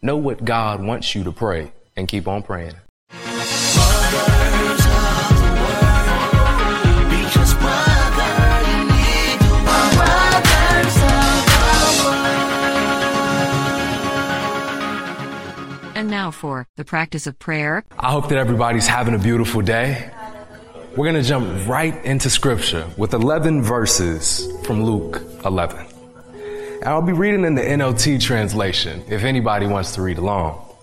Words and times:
Know 0.00 0.16
what 0.16 0.44
God 0.44 0.80
wants 0.80 1.16
you 1.16 1.24
to 1.24 1.32
pray 1.32 1.72
and 1.96 2.06
keep 2.06 2.28
on 2.28 2.44
praying. 2.44 2.74
And 15.92 16.08
now 16.08 16.30
for 16.30 16.68
the 16.76 16.84
practice 16.84 17.26
of 17.26 17.36
prayer. 17.40 17.82
I 17.98 18.12
hope 18.12 18.28
that 18.28 18.38
everybody's 18.38 18.86
having 18.86 19.16
a 19.16 19.18
beautiful 19.18 19.62
day. 19.62 20.08
We're 20.94 21.10
going 21.10 21.20
to 21.20 21.28
jump 21.28 21.66
right 21.66 21.94
into 22.04 22.30
scripture 22.30 22.86
with 22.96 23.14
11 23.14 23.62
verses 23.64 24.48
from 24.64 24.84
Luke 24.84 25.20
11. 25.44 25.87
I'll 26.88 27.02
be 27.02 27.12
reading 27.12 27.44
in 27.44 27.54
the 27.54 27.60
NLT 27.60 28.18
translation 28.18 29.04
if 29.10 29.22
anybody 29.22 29.66
wants 29.66 29.92
to 29.94 30.00
read 30.00 30.16
along. 30.16 30.74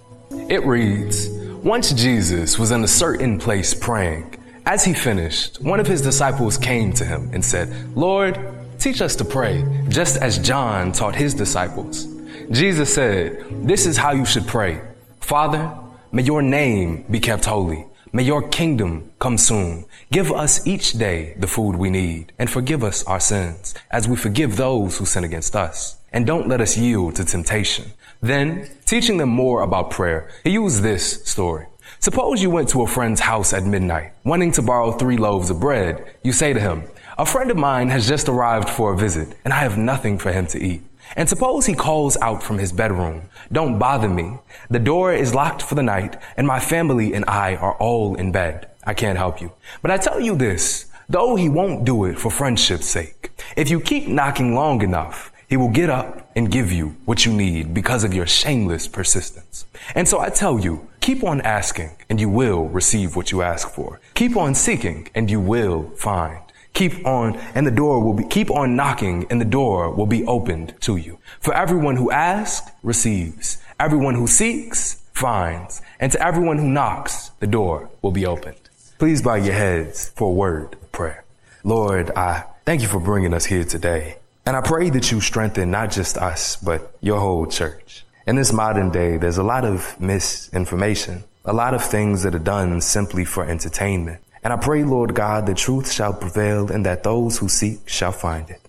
It 0.51 0.63
reads 0.63 1.27
Once 1.63 1.91
Jesus 1.93 2.59
was 2.59 2.69
in 2.69 2.83
a 2.83 2.87
certain 2.87 3.39
place 3.39 3.73
praying. 3.73 4.35
As 4.67 4.85
he 4.85 4.93
finished, 4.93 5.59
one 5.61 5.79
of 5.79 5.87
his 5.87 6.03
disciples 6.03 6.59
came 6.59 6.93
to 6.93 7.05
him 7.05 7.31
and 7.33 7.43
said, 7.43 7.73
Lord, 7.97 8.37
teach 8.77 9.01
us 9.01 9.15
to 9.15 9.25
pray, 9.25 9.65
just 9.89 10.17
as 10.17 10.37
John 10.37 10.91
taught 10.91 11.15
his 11.15 11.33
disciples. 11.33 12.05
Jesus 12.51 12.93
said, 12.93 13.43
This 13.67 13.87
is 13.87 13.97
how 13.97 14.11
you 14.11 14.25
should 14.25 14.45
pray 14.45 14.81
Father, 15.21 15.75
may 16.11 16.21
your 16.21 16.43
name 16.43 17.03
be 17.09 17.19
kept 17.19 17.45
holy. 17.45 17.83
May 18.15 18.23
your 18.23 18.47
kingdom 18.47 19.11
come 19.19 19.37
soon. 19.37 19.83
Give 20.09 20.31
us 20.31 20.65
each 20.65 20.93
day 20.93 21.35
the 21.37 21.47
food 21.47 21.75
we 21.75 21.89
need 21.89 22.31
and 22.39 22.49
forgive 22.49 22.81
us 22.81 23.03
our 23.03 23.19
sins 23.19 23.73
as 23.91 24.07
we 24.07 24.15
forgive 24.15 24.55
those 24.55 24.97
who 24.97 25.05
sin 25.05 25.25
against 25.25 25.53
us. 25.53 25.97
And 26.13 26.25
don't 26.25 26.47
let 26.47 26.61
us 26.61 26.77
yield 26.77 27.15
to 27.15 27.25
temptation. 27.25 27.91
Then, 28.21 28.69
teaching 28.85 29.17
them 29.17 29.27
more 29.27 29.63
about 29.63 29.91
prayer, 29.91 30.29
he 30.45 30.51
used 30.51 30.81
this 30.81 31.25
story. 31.25 31.65
Suppose 31.99 32.41
you 32.41 32.49
went 32.49 32.69
to 32.69 32.83
a 32.83 32.87
friend's 32.87 33.19
house 33.19 33.51
at 33.51 33.63
midnight, 33.65 34.13
wanting 34.23 34.53
to 34.53 34.61
borrow 34.61 34.93
three 34.93 35.17
loaves 35.17 35.49
of 35.49 35.59
bread. 35.59 36.15
You 36.23 36.31
say 36.31 36.53
to 36.53 36.59
him, 36.61 36.83
a 37.17 37.25
friend 37.25 37.51
of 37.51 37.57
mine 37.57 37.89
has 37.89 38.07
just 38.07 38.29
arrived 38.29 38.69
for 38.69 38.93
a 38.93 38.97
visit 38.97 39.35
and 39.43 39.53
I 39.53 39.57
have 39.57 39.77
nothing 39.77 40.19
for 40.19 40.31
him 40.31 40.47
to 40.47 40.57
eat. 40.63 40.83
And 41.15 41.29
suppose 41.29 41.65
he 41.65 41.75
calls 41.75 42.17
out 42.21 42.41
from 42.43 42.57
his 42.57 42.71
bedroom, 42.71 43.23
don't 43.51 43.77
bother 43.79 44.09
me. 44.09 44.37
The 44.69 44.79
door 44.79 45.13
is 45.13 45.35
locked 45.35 45.61
for 45.61 45.75
the 45.75 45.83
night 45.83 46.17
and 46.37 46.47
my 46.47 46.59
family 46.59 47.13
and 47.13 47.25
I 47.27 47.55
are 47.55 47.73
all 47.75 48.15
in 48.15 48.31
bed. 48.31 48.67
I 48.85 48.93
can't 48.93 49.17
help 49.17 49.41
you. 49.41 49.51
But 49.81 49.91
I 49.91 49.97
tell 49.97 50.19
you 50.19 50.35
this, 50.35 50.85
though 51.09 51.35
he 51.35 51.49
won't 51.49 51.85
do 51.85 52.05
it 52.05 52.19
for 52.19 52.31
friendship's 52.31 52.87
sake, 52.87 53.31
if 53.55 53.69
you 53.69 53.79
keep 53.79 54.07
knocking 54.07 54.55
long 54.55 54.81
enough, 54.81 55.31
he 55.47 55.57
will 55.57 55.69
get 55.69 55.89
up 55.89 56.31
and 56.35 56.51
give 56.51 56.71
you 56.71 56.95
what 57.05 57.25
you 57.25 57.31
need 57.31 57.73
because 57.73 58.03
of 58.03 58.13
your 58.13 58.25
shameless 58.25 58.87
persistence. 58.87 59.65
And 59.93 60.07
so 60.07 60.19
I 60.19 60.29
tell 60.29 60.59
you, 60.59 60.89
keep 61.01 61.23
on 61.23 61.41
asking 61.41 61.91
and 62.09 62.19
you 62.19 62.29
will 62.29 62.63
receive 62.65 63.15
what 63.15 63.31
you 63.31 63.43
ask 63.43 63.69
for. 63.69 63.99
Keep 64.15 64.35
on 64.37 64.55
seeking 64.55 65.07
and 65.13 65.29
you 65.29 65.39
will 65.39 65.91
find. 65.97 66.41
Keep 66.75 67.07
on 67.07 67.37
and 67.55 67.65
the 67.65 67.71
door 67.71 68.01
will 68.03 68.13
be, 68.13 68.25
keep 68.25 68.51
on 68.51 68.75
knocking 68.75 69.25
and 69.29 69.39
the 69.39 69.45
door 69.45 69.89
will 69.91 70.05
be 70.05 70.25
opened 70.25 70.73
to 70.81 70.97
you. 70.97 71.19
For 71.39 71.53
everyone 71.53 71.95
who 71.95 72.11
asks 72.11 72.69
receives. 72.83 73.59
Everyone 73.79 74.13
who 74.15 74.27
seeks 74.27 75.01
finds. 75.13 75.81
And 76.01 76.11
to 76.11 76.21
everyone 76.23 76.57
who 76.57 76.67
knocks, 76.67 77.29
the 77.39 77.47
door 77.47 77.89
will 78.01 78.11
be 78.11 78.25
opened. 78.25 78.57
Please 78.99 79.21
bow 79.21 79.35
your 79.35 79.53
heads 79.53 80.09
for 80.17 80.27
a 80.29 80.33
word 80.33 80.73
of 80.73 80.91
prayer. 80.91 81.23
Lord, 81.63 82.11
I 82.13 82.43
thank 82.65 82.81
you 82.81 82.89
for 82.89 82.99
bringing 82.99 83.33
us 83.33 83.45
here 83.45 83.63
today. 83.63 84.17
And 84.45 84.57
I 84.57 84.59
pray 84.61 84.89
that 84.89 85.11
you 85.13 85.21
strengthen 85.21 85.71
not 85.71 85.91
just 85.91 86.17
us, 86.17 86.57
but 86.57 86.93
your 86.99 87.21
whole 87.21 87.47
church. 87.47 88.03
In 88.27 88.35
this 88.35 88.51
modern 88.51 88.91
day, 88.91 89.15
there's 89.15 89.37
a 89.37 89.43
lot 89.43 89.63
of 89.63 89.97
misinformation, 90.01 91.23
a 91.45 91.53
lot 91.53 91.73
of 91.73 91.81
things 91.85 92.23
that 92.23 92.35
are 92.35 92.39
done 92.55 92.81
simply 92.81 93.23
for 93.23 93.45
entertainment. 93.45 94.19
And 94.45 94.53
I 94.53 94.57
pray, 94.57 94.83
Lord 94.83 95.15
God, 95.15 95.47
the 95.47 95.55
truth 95.55 95.91
shall 95.91 96.13
prevail 96.13 96.71
and 96.71 96.85
that 96.85 97.01
those 97.01 97.35
who 97.39 97.49
seek 97.49 97.89
shall 97.89 98.11
find 98.11 98.47
it. 98.51 98.61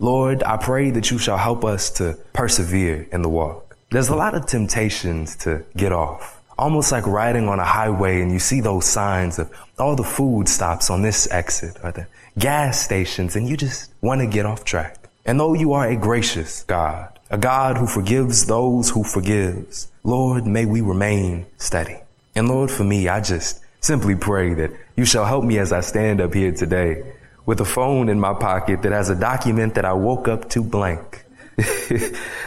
Lord, 0.00 0.42
I 0.42 0.56
pray 0.56 0.90
that 0.90 1.12
you 1.12 1.18
shall 1.18 1.36
help 1.38 1.64
us 1.64 1.90
to 2.02 2.18
persevere 2.32 3.06
in 3.12 3.22
the 3.22 3.28
walk. 3.28 3.76
There's 3.92 4.08
a 4.08 4.16
lot 4.16 4.34
of 4.34 4.46
temptations 4.46 5.36
to 5.46 5.64
get 5.76 5.92
off. 5.92 6.42
Almost 6.58 6.90
like 6.90 7.06
riding 7.06 7.46
on 7.46 7.60
a 7.60 7.64
highway 7.64 8.20
and 8.20 8.32
you 8.32 8.40
see 8.40 8.60
those 8.60 8.84
signs 8.84 9.38
of 9.38 9.48
all 9.78 9.94
the 9.94 10.02
food 10.02 10.48
stops 10.48 10.90
on 10.90 11.02
this 11.02 11.30
exit 11.30 11.76
or 11.84 11.92
the 11.92 12.08
gas 12.36 12.80
stations 12.82 13.36
and 13.36 13.48
you 13.48 13.56
just 13.56 13.92
want 14.00 14.20
to 14.22 14.26
get 14.26 14.44
off 14.44 14.64
track. 14.64 15.08
And 15.24 15.38
though 15.38 15.54
you 15.54 15.72
are 15.72 15.86
a 15.88 15.94
gracious 15.94 16.64
God, 16.64 17.16
a 17.30 17.38
God 17.38 17.78
who 17.78 17.86
forgives 17.86 18.46
those 18.46 18.90
who 18.90 19.04
forgives, 19.04 19.86
Lord, 20.02 20.48
may 20.48 20.66
we 20.66 20.80
remain 20.80 21.46
steady. 21.58 21.98
And 22.34 22.48
Lord, 22.48 22.72
for 22.72 22.82
me, 22.82 23.06
I 23.08 23.20
just 23.20 23.59
Simply 23.82 24.14
pray 24.14 24.52
that 24.54 24.72
you 24.94 25.06
shall 25.06 25.24
help 25.24 25.42
me 25.44 25.58
as 25.58 25.72
I 25.72 25.80
stand 25.80 26.20
up 26.20 26.34
here 26.34 26.52
today 26.52 27.14
with 27.46 27.62
a 27.62 27.64
phone 27.64 28.10
in 28.10 28.20
my 28.20 28.34
pocket 28.34 28.82
that 28.82 28.92
has 28.92 29.08
a 29.08 29.14
document 29.14 29.74
that 29.76 29.86
I 29.86 29.94
woke 29.94 30.28
up 30.28 30.50
to 30.50 30.62
blank. 30.62 31.24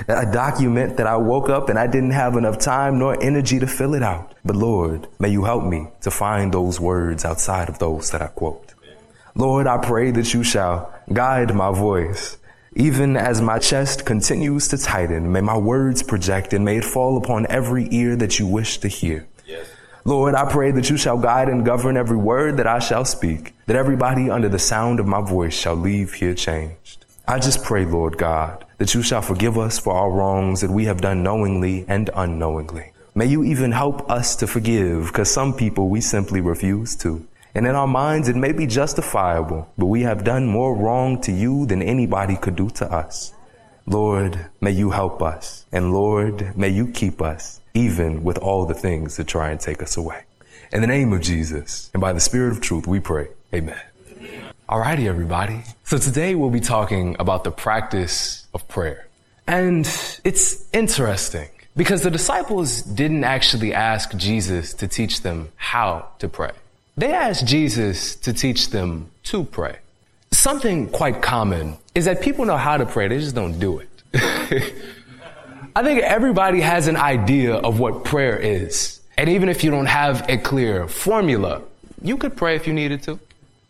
a 0.07 0.31
document 0.31 0.97
that 0.97 1.07
I 1.07 1.15
woke 1.17 1.49
up 1.49 1.69
and 1.69 1.79
I 1.79 1.87
didn't 1.87 2.11
have 2.11 2.35
enough 2.35 2.59
time 2.59 2.99
nor 2.99 3.21
energy 3.21 3.57
to 3.59 3.65
fill 3.65 3.95
it 3.95 4.03
out. 4.03 4.35
But 4.45 4.55
Lord, 4.55 5.07
may 5.19 5.29
you 5.29 5.43
help 5.43 5.63
me 5.63 5.87
to 6.01 6.11
find 6.11 6.53
those 6.53 6.79
words 6.79 7.25
outside 7.25 7.67
of 7.67 7.79
those 7.79 8.11
that 8.11 8.21
I 8.21 8.27
quote. 8.27 8.75
Lord, 9.33 9.65
I 9.65 9.79
pray 9.79 10.11
that 10.11 10.35
you 10.35 10.43
shall 10.43 10.93
guide 11.11 11.55
my 11.55 11.71
voice. 11.71 12.37
Even 12.75 13.17
as 13.17 13.41
my 13.41 13.57
chest 13.57 14.05
continues 14.05 14.67
to 14.67 14.77
tighten, 14.77 15.31
may 15.31 15.41
my 15.41 15.57
words 15.57 16.03
project 16.03 16.53
and 16.53 16.63
may 16.63 16.77
it 16.77 16.85
fall 16.85 17.17
upon 17.17 17.47
every 17.49 17.87
ear 17.89 18.15
that 18.17 18.37
you 18.37 18.45
wish 18.45 18.77
to 18.79 18.87
hear. 18.87 19.27
Lord, 20.05 20.35
I 20.35 20.43
pray 20.51 20.71
that 20.71 20.89
you 20.89 20.97
shall 20.97 21.17
guide 21.17 21.47
and 21.47 21.63
govern 21.65 21.95
every 21.95 22.17
word 22.17 22.57
that 22.57 22.67
I 22.67 22.79
shall 22.79 23.05
speak, 23.05 23.55
that 23.67 23.77
everybody 23.77 24.29
under 24.29 24.49
the 24.49 24.59
sound 24.59 24.99
of 24.99 25.07
my 25.07 25.21
voice 25.21 25.53
shall 25.53 25.75
leave 25.75 26.15
here 26.15 26.33
changed. 26.33 27.05
I 27.25 27.39
just 27.39 27.63
pray, 27.63 27.85
Lord 27.85 28.17
God, 28.17 28.65
that 28.79 28.93
you 28.93 29.01
shall 29.01 29.21
forgive 29.21 29.57
us 29.57 29.79
for 29.79 29.93
our 29.93 30.11
wrongs 30.11 30.59
that 30.59 30.71
we 30.71 30.83
have 30.85 30.99
done 30.99 31.23
knowingly 31.23 31.85
and 31.87 32.09
unknowingly. 32.15 32.91
May 33.15 33.27
you 33.27 33.45
even 33.45 33.71
help 33.71 34.09
us 34.11 34.35
to 34.37 34.47
forgive, 34.47 35.05
because 35.07 35.31
some 35.31 35.53
people 35.53 35.87
we 35.87 36.01
simply 36.01 36.41
refuse 36.41 36.97
to. 36.97 37.25
And 37.55 37.65
in 37.65 37.73
our 37.75 37.87
minds, 37.87 38.27
it 38.27 38.35
may 38.35 38.51
be 38.51 38.67
justifiable, 38.67 39.71
but 39.77 39.85
we 39.85 40.01
have 40.01 40.25
done 40.25 40.47
more 40.47 40.75
wrong 40.75 41.21
to 41.21 41.31
you 41.31 41.65
than 41.65 41.81
anybody 41.81 42.35
could 42.35 42.57
do 42.57 42.69
to 42.71 42.91
us. 42.91 43.31
Lord, 43.85 44.39
may 44.61 44.71
you 44.71 44.91
help 44.91 45.21
us. 45.21 45.65
And 45.73 45.91
Lord, 45.93 46.55
may 46.57 46.69
you 46.69 46.87
keep 46.87 47.21
us, 47.21 47.59
even 47.73 48.23
with 48.23 48.37
all 48.37 48.65
the 48.65 48.73
things 48.73 49.17
that 49.17 49.27
try 49.27 49.49
and 49.49 49.59
take 49.59 49.83
us 49.83 49.97
away. 49.97 50.23
In 50.71 50.79
the 50.81 50.87
name 50.87 51.11
of 51.13 51.21
Jesus 51.21 51.89
and 51.93 51.99
by 52.01 52.13
the 52.13 52.19
Spirit 52.21 52.51
of 52.53 52.61
truth, 52.61 52.87
we 52.87 52.99
pray. 53.01 53.27
Amen. 53.53 53.79
Alrighty, 54.69 55.07
everybody. 55.07 55.63
So 55.83 55.97
today 55.97 56.33
we'll 56.35 56.49
be 56.49 56.61
talking 56.61 57.15
about 57.19 57.43
the 57.43 57.51
practice 57.51 58.47
of 58.53 58.65
prayer. 58.69 59.07
And 59.47 59.85
it's 60.23 60.63
interesting 60.73 61.49
because 61.75 62.01
the 62.03 62.09
disciples 62.11 62.81
didn't 62.83 63.25
actually 63.25 63.73
ask 63.73 64.15
Jesus 64.15 64.73
to 64.75 64.87
teach 64.87 65.21
them 65.23 65.49
how 65.57 66.07
to 66.19 66.29
pray. 66.29 66.51
They 66.95 67.11
asked 67.13 67.45
Jesus 67.45 68.15
to 68.17 68.31
teach 68.31 68.69
them 68.69 69.09
to 69.23 69.43
pray 69.43 69.79
something 70.43 70.89
quite 70.89 71.21
common 71.21 71.73
is 71.95 72.03
that 72.03 72.19
people 72.21 72.43
know 72.43 72.57
how 72.57 72.75
to 72.75 72.85
pray, 72.85 73.07
they 73.07 73.17
just 73.17 73.33
don't 73.33 73.57
do 73.59 73.79
it. 73.79 73.89
I 75.73 75.81
think 75.83 76.01
everybody 76.03 76.59
has 76.59 76.87
an 76.89 76.97
idea 76.97 77.55
of 77.55 77.79
what 77.79 78.03
prayer 78.03 78.35
is. 78.35 78.99
And 79.17 79.29
even 79.29 79.47
if 79.47 79.63
you 79.63 79.71
don't 79.71 79.85
have 79.85 80.25
a 80.29 80.37
clear 80.37 80.85
formula, 80.89 81.61
you 82.01 82.17
could 82.17 82.35
pray 82.35 82.57
if 82.57 82.67
you 82.67 82.73
needed 82.73 83.01
to. 83.03 83.17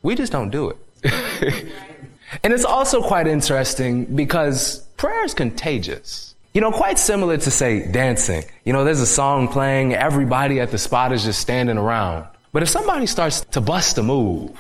We 0.02 0.16
just 0.16 0.32
don't 0.32 0.50
do 0.50 0.74
it. 0.74 1.70
and 2.44 2.52
it's 2.52 2.66
also 2.66 3.04
quite 3.04 3.28
interesting 3.28 4.06
because 4.06 4.80
prayer 4.98 5.24
is 5.26 5.36
contagious. 5.36 6.34
You 6.56 6.62
know, 6.62 6.72
quite 6.72 6.98
similar 6.98 7.38
to, 7.38 7.52
say, 7.52 7.92
dancing. 7.92 8.46
You 8.66 8.74
know, 8.74 8.84
there's 8.84 9.00
a 9.02 9.06
song 9.06 9.48
playing, 9.48 9.94
everybody 9.94 10.60
at 10.60 10.72
the 10.72 10.80
spot 10.80 11.12
is 11.12 11.24
just 11.24 11.40
standing 11.40 11.78
around. 11.78 12.26
But 12.52 12.64
if 12.64 12.70
somebody 12.70 13.06
starts 13.06 13.42
to 13.52 13.62
bust 13.62 14.00
a 14.00 14.04
move, 14.04 14.58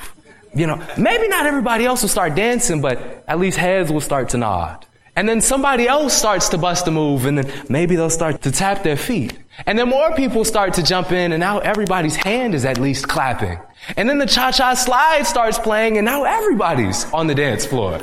you 0.55 0.67
know, 0.67 0.81
maybe 0.97 1.27
not 1.27 1.45
everybody 1.45 1.85
else 1.85 2.01
will 2.01 2.09
start 2.09 2.35
dancing, 2.35 2.81
but 2.81 3.23
at 3.27 3.39
least 3.39 3.57
heads 3.57 3.91
will 3.91 4.01
start 4.01 4.29
to 4.29 4.37
nod. 4.37 4.85
And 5.15 5.29
then 5.29 5.41
somebody 5.41 5.87
else 5.87 6.13
starts 6.13 6.49
to 6.49 6.57
bust 6.57 6.87
a 6.87 6.91
move, 6.91 7.25
and 7.25 7.37
then 7.37 7.65
maybe 7.69 7.95
they'll 7.95 8.09
start 8.09 8.41
to 8.43 8.51
tap 8.51 8.81
their 8.83 8.97
feet. 8.97 9.37
And 9.67 9.77
then 9.77 9.87
more 9.89 10.13
people 10.15 10.43
start 10.43 10.73
to 10.75 10.83
jump 10.83 11.11
in, 11.11 11.31
and 11.31 11.39
now 11.39 11.59
everybody's 11.59 12.15
hand 12.15 12.55
is 12.55 12.65
at 12.65 12.79
least 12.79 13.07
clapping. 13.07 13.59
And 13.95 14.09
then 14.09 14.17
the 14.17 14.25
cha-cha 14.25 14.73
slide 14.73 15.23
starts 15.27 15.59
playing, 15.59 15.97
and 15.97 16.05
now 16.05 16.23
everybody's 16.23 17.05
on 17.13 17.27
the 17.27 17.35
dance 17.35 17.63
floor. 17.65 17.99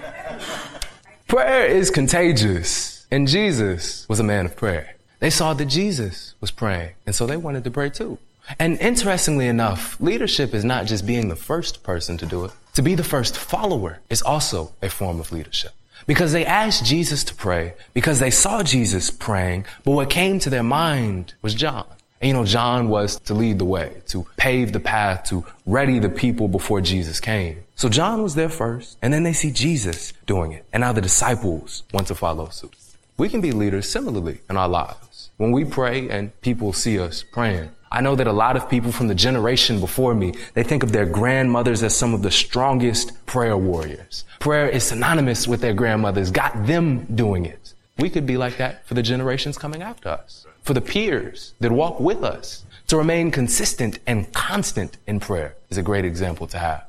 prayer 1.28 1.66
is 1.66 1.90
contagious, 1.90 3.04
and 3.10 3.26
Jesus 3.26 4.08
was 4.08 4.20
a 4.20 4.24
man 4.24 4.46
of 4.46 4.54
prayer. 4.54 4.94
They 5.18 5.30
saw 5.30 5.52
that 5.54 5.64
Jesus 5.64 6.36
was 6.40 6.52
praying, 6.52 6.92
and 7.06 7.14
so 7.14 7.26
they 7.26 7.36
wanted 7.36 7.64
to 7.64 7.72
pray 7.72 7.90
too. 7.90 8.18
And 8.58 8.80
interestingly 8.80 9.46
enough, 9.48 10.00
leadership 10.00 10.54
is 10.54 10.64
not 10.64 10.86
just 10.86 11.06
being 11.06 11.28
the 11.28 11.36
first 11.36 11.82
person 11.82 12.16
to 12.18 12.26
do 12.26 12.44
it. 12.44 12.52
To 12.74 12.82
be 12.82 12.94
the 12.94 13.04
first 13.04 13.36
follower 13.36 14.00
is 14.08 14.22
also 14.22 14.72
a 14.82 14.88
form 14.88 15.20
of 15.20 15.32
leadership. 15.32 15.72
Because 16.06 16.32
they 16.32 16.46
asked 16.46 16.84
Jesus 16.86 17.24
to 17.24 17.34
pray, 17.34 17.74
because 17.92 18.18
they 18.18 18.30
saw 18.30 18.62
Jesus 18.62 19.10
praying, 19.10 19.66
but 19.84 19.90
what 19.92 20.08
came 20.08 20.38
to 20.40 20.50
their 20.50 20.62
mind 20.62 21.34
was 21.42 21.54
John. 21.54 21.84
And 22.20 22.28
you 22.28 22.34
know, 22.34 22.44
John 22.44 22.88
was 22.88 23.18
to 23.20 23.34
lead 23.34 23.58
the 23.58 23.64
way, 23.64 23.92
to 24.08 24.26
pave 24.36 24.72
the 24.72 24.80
path, 24.80 25.24
to 25.24 25.44
ready 25.66 25.98
the 25.98 26.08
people 26.08 26.48
before 26.48 26.80
Jesus 26.80 27.20
came. 27.20 27.62
So 27.76 27.88
John 27.88 28.22
was 28.22 28.34
there 28.34 28.48
first, 28.48 28.96
and 29.02 29.12
then 29.12 29.22
they 29.22 29.32
see 29.34 29.50
Jesus 29.52 30.12
doing 30.26 30.52
it. 30.52 30.64
And 30.72 30.80
now 30.80 30.92
the 30.92 31.00
disciples 31.02 31.82
want 31.92 32.06
to 32.08 32.14
follow 32.14 32.48
suit. 32.48 32.74
We 33.18 33.28
can 33.28 33.40
be 33.40 33.50
leaders 33.50 33.88
similarly 33.90 34.38
in 34.48 34.56
our 34.56 34.68
lives. 34.68 35.30
When 35.38 35.50
we 35.50 35.64
pray 35.64 36.08
and 36.08 36.40
people 36.40 36.72
see 36.72 37.00
us 37.00 37.24
praying, 37.32 37.68
I 37.90 38.00
know 38.00 38.14
that 38.14 38.28
a 38.28 38.32
lot 38.32 38.54
of 38.54 38.70
people 38.70 38.92
from 38.92 39.08
the 39.08 39.14
generation 39.16 39.80
before 39.80 40.14
me, 40.14 40.34
they 40.54 40.62
think 40.62 40.84
of 40.84 40.92
their 40.92 41.04
grandmothers 41.04 41.82
as 41.82 41.96
some 41.96 42.14
of 42.14 42.22
the 42.22 42.30
strongest 42.30 43.26
prayer 43.26 43.56
warriors. 43.58 44.24
Prayer 44.38 44.68
is 44.68 44.84
synonymous 44.84 45.48
with 45.48 45.60
their 45.60 45.74
grandmothers, 45.74 46.30
got 46.30 46.64
them 46.66 47.06
doing 47.16 47.44
it. 47.44 47.74
We 47.98 48.08
could 48.08 48.24
be 48.24 48.36
like 48.36 48.56
that 48.58 48.86
for 48.86 48.94
the 48.94 49.02
generations 49.02 49.58
coming 49.58 49.82
after 49.82 50.10
us, 50.10 50.46
for 50.62 50.72
the 50.72 50.80
peers 50.80 51.54
that 51.58 51.72
walk 51.72 51.98
with 51.98 52.22
us. 52.22 52.64
To 52.86 52.96
remain 52.96 53.30
consistent 53.32 53.98
and 54.06 54.32
constant 54.32 54.96
in 55.08 55.18
prayer 55.20 55.56
is 55.70 55.76
a 55.76 55.82
great 55.82 56.04
example 56.04 56.46
to 56.46 56.58
have. 56.58 56.84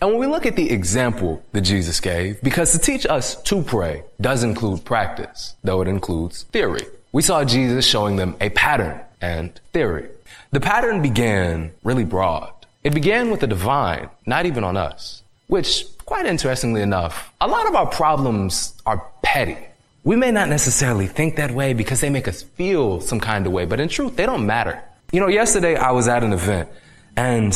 And 0.00 0.10
when 0.10 0.18
we 0.18 0.26
look 0.26 0.46
at 0.46 0.56
the 0.56 0.70
example 0.70 1.42
that 1.52 1.62
Jesus 1.62 2.00
gave, 2.00 2.40
because 2.42 2.72
to 2.72 2.78
teach 2.78 3.06
us 3.06 3.40
to 3.44 3.62
pray 3.62 4.02
does 4.20 4.42
include 4.42 4.84
practice, 4.84 5.54
though 5.64 5.80
it 5.82 5.88
includes 5.88 6.42
theory. 6.44 6.84
We 7.12 7.22
saw 7.22 7.44
Jesus 7.44 7.86
showing 7.86 8.16
them 8.16 8.36
a 8.40 8.50
pattern 8.50 9.00
and 9.20 9.54
theory. 9.72 10.06
The 10.50 10.60
pattern 10.60 11.02
began 11.02 11.72
really 11.82 12.04
broad. 12.04 12.50
It 12.82 12.94
began 12.94 13.30
with 13.30 13.40
the 13.40 13.46
divine, 13.46 14.08
not 14.26 14.46
even 14.46 14.62
on 14.64 14.76
us, 14.76 15.22
which, 15.46 15.84
quite 16.04 16.26
interestingly 16.26 16.82
enough, 16.82 17.32
a 17.40 17.46
lot 17.48 17.66
of 17.66 17.74
our 17.74 17.86
problems 17.86 18.74
are 18.86 19.04
petty. 19.22 19.56
We 20.04 20.16
may 20.16 20.30
not 20.30 20.48
necessarily 20.50 21.06
think 21.06 21.36
that 21.36 21.50
way 21.52 21.72
because 21.72 22.00
they 22.02 22.10
make 22.10 22.28
us 22.28 22.42
feel 22.42 23.00
some 23.00 23.20
kind 23.20 23.46
of 23.46 23.52
way, 23.52 23.64
but 23.64 23.80
in 23.80 23.88
truth, 23.88 24.16
they 24.16 24.26
don't 24.26 24.44
matter. 24.46 24.82
You 25.12 25.20
know, 25.20 25.28
yesterday 25.28 25.76
I 25.76 25.92
was 25.92 26.08
at 26.08 26.22
an 26.22 26.32
event 26.32 26.68
and 27.16 27.54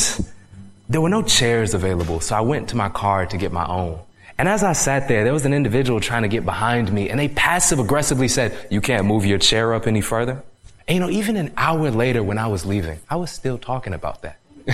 there 0.90 1.02
were 1.02 1.11
no 1.11 1.20
chairs 1.20 1.75
available, 1.75 2.19
so 2.20 2.35
I 2.35 2.40
went 2.40 2.67
to 2.70 2.76
my 2.76 2.88
car 2.88 3.26
to 3.26 3.37
get 3.37 3.52
my 3.52 3.67
own. 3.67 3.99
And 4.38 4.49
as 4.49 4.64
I 4.64 4.73
sat 4.73 5.06
there, 5.06 5.23
there 5.23 5.35
was 5.35 5.44
an 5.44 5.52
individual 5.52 6.00
trying 6.00 6.23
to 6.23 6.29
get 6.29 6.46
behind 6.46 6.90
me, 6.90 7.11
and 7.11 7.20
they 7.20 7.29
passive 7.29 7.79
aggressively 7.79 8.26
said, 8.26 8.56
You 8.70 8.81
can't 8.81 9.05
move 9.05 9.26
your 9.26 9.37
chair 9.37 9.75
up 9.75 9.87
any 9.87 10.00
further. 10.00 10.43
And 10.87 10.94
you 10.94 11.00
know, 11.00 11.11
even 11.11 11.37
an 11.37 11.52
hour 11.58 11.90
later 11.90 12.23
when 12.23 12.38
I 12.38 12.46
was 12.46 12.64
leaving, 12.64 13.00
I 13.11 13.17
was 13.17 13.31
still 13.31 13.58
talking 13.58 13.93
about 13.93 14.23
that. 14.23 14.38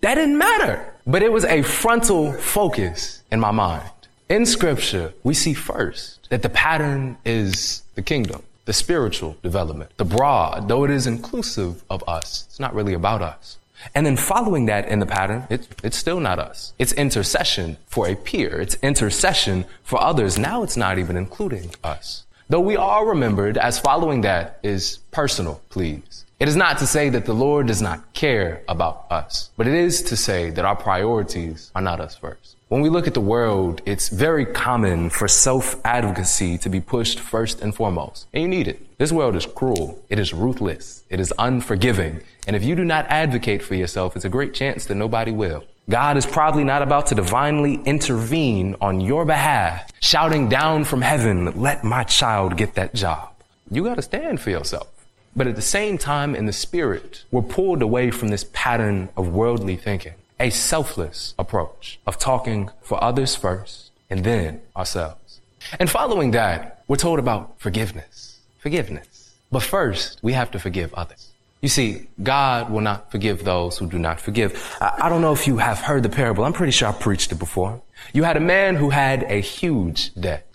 that 0.00 0.14
didn't 0.16 0.38
matter, 0.38 0.92
but 1.06 1.22
it 1.22 1.30
was 1.30 1.44
a 1.44 1.62
frontal 1.62 2.32
focus 2.32 3.22
in 3.30 3.38
my 3.38 3.52
mind. 3.52 3.88
In 4.28 4.44
scripture, 4.44 5.12
we 5.22 5.34
see 5.34 5.54
first 5.54 6.28
that 6.30 6.42
the 6.42 6.50
pattern 6.50 7.16
is 7.24 7.84
the 7.94 8.02
kingdom, 8.02 8.42
the 8.64 8.72
spiritual 8.72 9.36
development, 9.44 9.92
the 9.98 10.04
broad, 10.04 10.66
though 10.66 10.82
it 10.82 10.90
is 10.90 11.06
inclusive 11.06 11.84
of 11.90 12.02
us, 12.08 12.44
it's 12.48 12.58
not 12.58 12.74
really 12.74 12.94
about 12.94 13.22
us. 13.22 13.54
And 13.94 14.04
then 14.06 14.16
following 14.16 14.66
that 14.66 14.88
in 14.88 14.98
the 14.98 15.06
pattern, 15.06 15.46
it, 15.50 15.68
it's 15.82 15.96
still 15.96 16.20
not 16.20 16.38
us. 16.38 16.72
It's 16.78 16.92
intercession 16.92 17.76
for 17.86 18.08
a 18.08 18.14
peer. 18.16 18.60
It's 18.60 18.76
intercession 18.82 19.64
for 19.82 20.00
others. 20.00 20.38
Now 20.38 20.62
it's 20.62 20.76
not 20.76 20.98
even 20.98 21.16
including 21.16 21.70
us. 21.84 22.24
Though 22.48 22.60
we 22.60 22.76
are 22.76 23.06
remembered 23.06 23.58
as 23.58 23.78
following 23.78 24.22
that 24.22 24.58
is 24.62 24.98
personal, 25.10 25.60
please. 25.68 26.24
It 26.40 26.48
is 26.48 26.56
not 26.56 26.78
to 26.78 26.86
say 26.86 27.10
that 27.10 27.26
the 27.26 27.34
Lord 27.34 27.66
does 27.66 27.82
not 27.82 28.12
care 28.14 28.62
about 28.68 29.06
us, 29.10 29.50
but 29.56 29.66
it 29.66 29.74
is 29.74 30.02
to 30.02 30.16
say 30.16 30.50
that 30.50 30.64
our 30.64 30.76
priorities 30.76 31.70
are 31.74 31.82
not 31.82 32.00
us 32.00 32.14
first. 32.14 32.56
When 32.68 32.82
we 32.82 32.90
look 32.90 33.06
at 33.06 33.14
the 33.14 33.22
world, 33.22 33.80
it's 33.86 34.10
very 34.10 34.44
common 34.44 35.08
for 35.08 35.26
self 35.26 35.76
advocacy 35.86 36.58
to 36.58 36.68
be 36.68 36.80
pushed 36.82 37.18
first 37.18 37.62
and 37.62 37.74
foremost. 37.74 38.26
And 38.34 38.42
you 38.42 38.48
need 38.48 38.68
it. 38.68 38.98
This 38.98 39.10
world 39.10 39.36
is 39.36 39.46
cruel. 39.46 40.02
It 40.10 40.18
is 40.18 40.34
ruthless. 40.34 41.02
It 41.08 41.18
is 41.18 41.32
unforgiving. 41.38 42.20
And 42.46 42.54
if 42.54 42.62
you 42.62 42.74
do 42.76 42.84
not 42.84 43.06
advocate 43.08 43.62
for 43.62 43.74
yourself, 43.74 44.16
it's 44.16 44.26
a 44.26 44.28
great 44.28 44.52
chance 44.52 44.84
that 44.84 44.96
nobody 44.96 45.32
will. 45.32 45.64
God 45.88 46.18
is 46.18 46.26
probably 46.26 46.62
not 46.62 46.82
about 46.82 47.06
to 47.06 47.14
divinely 47.14 47.80
intervene 47.86 48.76
on 48.82 49.00
your 49.00 49.24
behalf, 49.24 49.90
shouting 50.02 50.50
down 50.50 50.84
from 50.84 51.00
heaven, 51.00 51.46
let 51.58 51.84
my 51.84 52.04
child 52.04 52.58
get 52.58 52.74
that 52.74 52.92
job. 52.92 53.30
You 53.70 53.82
gotta 53.84 54.02
stand 54.02 54.42
for 54.42 54.50
yourself. 54.50 54.88
But 55.34 55.46
at 55.46 55.56
the 55.56 55.62
same 55.62 55.96
time, 55.96 56.34
in 56.36 56.44
the 56.44 56.52
spirit, 56.52 57.24
we're 57.30 57.40
pulled 57.40 57.80
away 57.80 58.10
from 58.10 58.28
this 58.28 58.44
pattern 58.52 59.08
of 59.16 59.26
worldly 59.30 59.76
thinking 59.76 60.12
a 60.40 60.50
selfless 60.50 61.34
approach 61.38 61.98
of 62.06 62.18
talking 62.18 62.70
for 62.80 63.02
others 63.02 63.34
first 63.34 63.90
and 64.08 64.24
then 64.24 64.60
ourselves. 64.76 65.40
And 65.78 65.90
following 65.90 66.30
that, 66.32 66.82
we're 66.86 66.96
told 66.96 67.18
about 67.18 67.54
forgiveness. 67.58 68.38
Forgiveness. 68.58 69.34
But 69.50 69.62
first, 69.62 70.18
we 70.22 70.32
have 70.34 70.50
to 70.52 70.58
forgive 70.58 70.94
others. 70.94 71.28
You 71.60 71.68
see, 71.68 72.06
God 72.22 72.70
will 72.70 72.80
not 72.82 73.10
forgive 73.10 73.42
those 73.44 73.76
who 73.78 73.88
do 73.88 73.98
not 73.98 74.20
forgive. 74.20 74.76
I, 74.80 74.92
I 75.02 75.08
don't 75.08 75.20
know 75.22 75.32
if 75.32 75.46
you 75.48 75.56
have 75.56 75.78
heard 75.80 76.04
the 76.04 76.08
parable. 76.08 76.44
I'm 76.44 76.52
pretty 76.52 76.70
sure 76.70 76.88
I 76.88 76.92
preached 76.92 77.32
it 77.32 77.38
before. 77.38 77.80
You 78.12 78.22
had 78.22 78.36
a 78.36 78.40
man 78.40 78.76
who 78.76 78.90
had 78.90 79.24
a 79.24 79.40
huge 79.40 80.14
debt. 80.14 80.46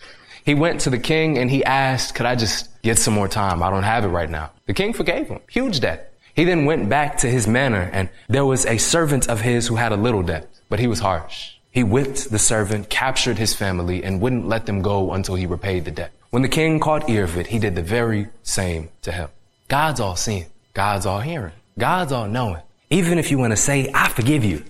He 0.44 0.54
went 0.54 0.80
to 0.82 0.90
the 0.90 0.98
king 0.98 1.36
and 1.38 1.50
he 1.50 1.62
asked, 1.64 2.14
could 2.14 2.24
I 2.26 2.34
just 2.36 2.70
get 2.82 2.98
some 2.98 3.12
more 3.12 3.28
time? 3.28 3.62
I 3.62 3.68
don't 3.70 3.82
have 3.82 4.04
it 4.04 4.08
right 4.08 4.30
now. 4.30 4.50
The 4.66 4.72
king 4.72 4.94
forgave 4.94 5.28
him. 5.28 5.40
Huge 5.50 5.80
debt. 5.80 6.13
He 6.34 6.42
then 6.42 6.64
went 6.64 6.88
back 6.88 7.18
to 7.18 7.28
his 7.28 7.46
manor 7.46 7.88
and 7.92 8.08
there 8.28 8.44
was 8.44 8.66
a 8.66 8.76
servant 8.76 9.28
of 9.28 9.40
his 9.42 9.68
who 9.68 9.76
had 9.76 9.92
a 9.92 9.96
little 9.96 10.22
debt, 10.22 10.48
but 10.68 10.80
he 10.80 10.88
was 10.88 10.98
harsh. 10.98 11.52
He 11.70 11.84
whipped 11.84 12.30
the 12.30 12.40
servant, 12.40 12.90
captured 12.90 13.38
his 13.38 13.54
family, 13.54 14.02
and 14.02 14.20
wouldn't 14.20 14.48
let 14.48 14.66
them 14.66 14.82
go 14.82 15.12
until 15.12 15.34
he 15.36 15.46
repaid 15.46 15.84
the 15.84 15.90
debt. 15.92 16.12
When 16.30 16.42
the 16.42 16.48
king 16.48 16.80
caught 16.80 17.08
ear 17.08 17.24
of 17.24 17.36
it, 17.36 17.46
he 17.48 17.58
did 17.60 17.76
the 17.76 17.82
very 17.82 18.28
same 18.42 18.88
to 19.02 19.12
him. 19.12 19.28
God's 19.68 20.00
all 20.00 20.14
seeing. 20.16 20.46
God's 20.72 21.06
all 21.06 21.20
hearing. 21.20 21.52
God's 21.78 22.10
all 22.12 22.26
knowing. 22.28 22.62
Even 22.90 23.18
if 23.18 23.30
you 23.30 23.38
want 23.38 23.52
to 23.52 23.56
say, 23.56 23.90
I 23.94 24.08
forgive 24.08 24.44
you, 24.44 24.64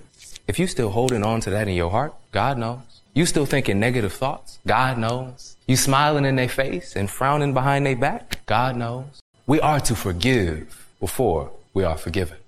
if 0.46 0.58
you 0.58 0.66
still 0.66 0.90
holding 0.90 1.22
on 1.22 1.40
to 1.40 1.50
that 1.50 1.66
in 1.68 1.74
your 1.74 1.90
heart, 1.90 2.14
God 2.32 2.56
knows. 2.58 2.78
You 3.14 3.24
still 3.26 3.46
thinking 3.46 3.80
negative 3.80 4.12
thoughts, 4.12 4.58
God 4.66 4.98
knows. 4.98 5.56
You 5.66 5.76
smiling 5.76 6.24
in 6.26 6.36
their 6.36 6.48
face 6.48 6.96
and 6.96 7.08
frowning 7.08 7.54
behind 7.54 7.86
their 7.86 7.96
back, 7.96 8.44
God 8.46 8.76
knows. 8.76 9.20
We 9.46 9.60
are 9.60 9.80
to 9.80 9.94
forgive 9.94 10.83
before 11.04 11.50
we 11.74 11.84
are 11.84 11.98
forgiven. 11.98 12.38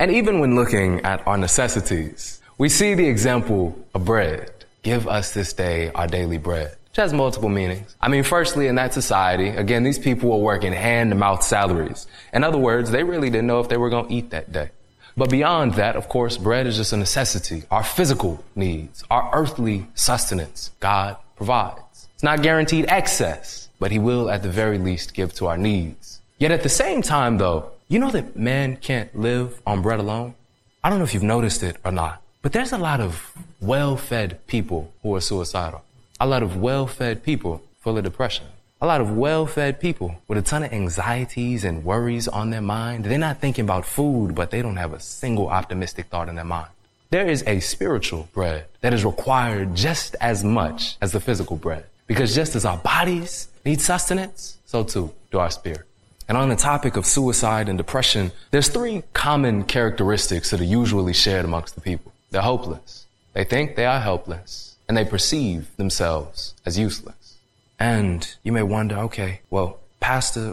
And 0.00 0.10
even 0.10 0.40
when 0.40 0.56
looking 0.56 0.98
at 1.12 1.24
our 1.28 1.38
necessities, 1.38 2.42
we 2.58 2.68
see 2.68 2.90
the 2.94 3.06
example 3.06 3.78
of 3.94 4.04
bread. 4.04 4.50
Give 4.82 5.06
us 5.06 5.26
this 5.32 5.52
day 5.52 5.92
our 5.94 6.08
daily 6.08 6.36
bread, 6.48 6.70
which 6.88 6.96
has 6.96 7.12
multiple 7.12 7.48
meanings. 7.60 7.94
I 8.04 8.08
mean, 8.08 8.24
firstly, 8.24 8.66
in 8.66 8.74
that 8.82 8.92
society, 8.94 9.48
again, 9.50 9.84
these 9.84 10.00
people 10.08 10.28
were 10.28 10.38
working 10.52 10.72
hand 10.72 11.12
to 11.12 11.16
mouth 11.16 11.44
salaries. 11.44 12.08
In 12.36 12.42
other 12.42 12.58
words, 12.58 12.90
they 12.90 13.04
really 13.04 13.30
didn't 13.30 13.46
know 13.46 13.60
if 13.60 13.68
they 13.68 13.76
were 13.76 13.90
going 13.94 14.08
to 14.08 14.12
eat 14.18 14.30
that 14.30 14.50
day. 14.50 14.70
But 15.16 15.30
beyond 15.30 15.74
that, 15.74 15.94
of 15.94 16.08
course, 16.08 16.34
bread 16.36 16.66
is 16.66 16.76
just 16.78 16.92
a 16.92 16.96
necessity. 16.96 17.62
Our 17.70 17.84
physical 17.84 18.42
needs, 18.56 19.04
our 19.08 19.30
earthly 19.32 19.86
sustenance, 19.94 20.72
God 20.80 21.16
provides. 21.36 22.08
It's 22.14 22.24
not 22.24 22.42
guaranteed 22.42 22.86
excess, 22.88 23.68
but 23.78 23.92
He 23.92 24.00
will 24.00 24.28
at 24.34 24.42
the 24.42 24.50
very 24.62 24.78
least 24.78 25.14
give 25.14 25.32
to 25.34 25.46
our 25.46 25.56
needs. 25.70 26.20
Yet 26.38 26.50
at 26.50 26.64
the 26.64 26.76
same 26.84 27.02
time, 27.02 27.38
though, 27.38 27.70
you 27.90 27.98
know 27.98 28.12
that 28.12 28.36
man 28.36 28.76
can't 28.76 29.10
live 29.18 29.60
on 29.66 29.82
bread 29.82 29.98
alone? 29.98 30.36
I 30.84 30.90
don't 30.90 31.00
know 31.00 31.04
if 31.04 31.12
you've 31.12 31.24
noticed 31.36 31.64
it 31.64 31.76
or 31.84 31.90
not, 31.90 32.22
but 32.40 32.52
there's 32.52 32.70
a 32.72 32.78
lot 32.78 33.00
of 33.00 33.36
well 33.60 33.96
fed 33.96 34.38
people 34.46 34.92
who 35.02 35.12
are 35.16 35.20
suicidal, 35.20 35.82
a 36.20 36.26
lot 36.28 36.44
of 36.44 36.56
well 36.56 36.86
fed 36.86 37.24
people 37.24 37.60
full 37.80 37.98
of 37.98 38.04
depression, 38.04 38.46
a 38.80 38.86
lot 38.86 39.00
of 39.00 39.18
well 39.18 39.44
fed 39.44 39.80
people 39.80 40.14
with 40.28 40.38
a 40.38 40.42
ton 40.42 40.62
of 40.62 40.72
anxieties 40.72 41.64
and 41.64 41.82
worries 41.84 42.28
on 42.28 42.50
their 42.50 42.60
mind. 42.60 43.06
They're 43.06 43.18
not 43.18 43.40
thinking 43.40 43.64
about 43.64 43.84
food, 43.84 44.36
but 44.36 44.52
they 44.52 44.62
don't 44.62 44.76
have 44.76 44.92
a 44.92 45.00
single 45.00 45.48
optimistic 45.48 46.06
thought 46.10 46.28
in 46.28 46.36
their 46.36 46.44
mind. 46.44 46.70
There 47.10 47.26
is 47.26 47.42
a 47.48 47.58
spiritual 47.58 48.28
bread 48.32 48.66
that 48.82 48.94
is 48.94 49.04
required 49.04 49.74
just 49.74 50.14
as 50.20 50.44
much 50.44 50.96
as 51.02 51.10
the 51.10 51.18
physical 51.18 51.56
bread. 51.56 51.86
Because 52.06 52.36
just 52.36 52.54
as 52.54 52.64
our 52.64 52.78
bodies 52.78 53.48
need 53.64 53.80
sustenance, 53.80 54.58
so 54.64 54.84
too 54.84 55.10
do 55.32 55.38
our 55.40 55.50
spirits. 55.50 55.86
And 56.30 56.36
on 56.36 56.48
the 56.48 56.54
topic 56.54 56.96
of 56.96 57.06
suicide 57.06 57.68
and 57.68 57.76
depression, 57.76 58.30
there's 58.52 58.68
three 58.68 59.02
common 59.14 59.64
characteristics 59.64 60.50
that 60.52 60.60
are 60.60 60.70
usually 60.78 61.12
shared 61.12 61.44
amongst 61.44 61.74
the 61.74 61.80
people. 61.80 62.12
They're 62.30 62.40
hopeless. 62.42 63.06
They 63.32 63.42
think 63.42 63.74
they 63.74 63.84
are 63.84 63.98
helpless 63.98 64.76
and 64.86 64.96
they 64.96 65.04
perceive 65.04 65.76
themselves 65.76 66.54
as 66.64 66.78
useless. 66.78 67.34
And 67.80 68.32
you 68.44 68.52
may 68.52 68.62
wonder, 68.62 68.94
okay, 69.08 69.40
well, 69.50 69.80
pastor, 69.98 70.52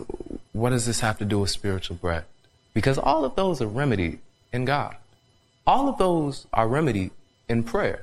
what 0.51 0.71
does 0.71 0.87
this 0.87 1.01
have 1.01 1.19
to 1.19 1.25
do 1.25 1.37
with 1.41 1.51
spiritual 1.51 1.97
bread? 1.97 2.23
Because 2.73 2.97
all 2.97 3.23
of 3.23 3.35
those 3.35 3.61
are 3.61 3.67
remedied 3.67 4.17
in 4.51 4.65
God. 4.65 4.95
All 5.67 5.87
of 5.87 5.99
those 5.99 6.47
are 6.53 6.67
remedied 6.67 7.11
in 7.47 7.61
prayer. 7.61 8.01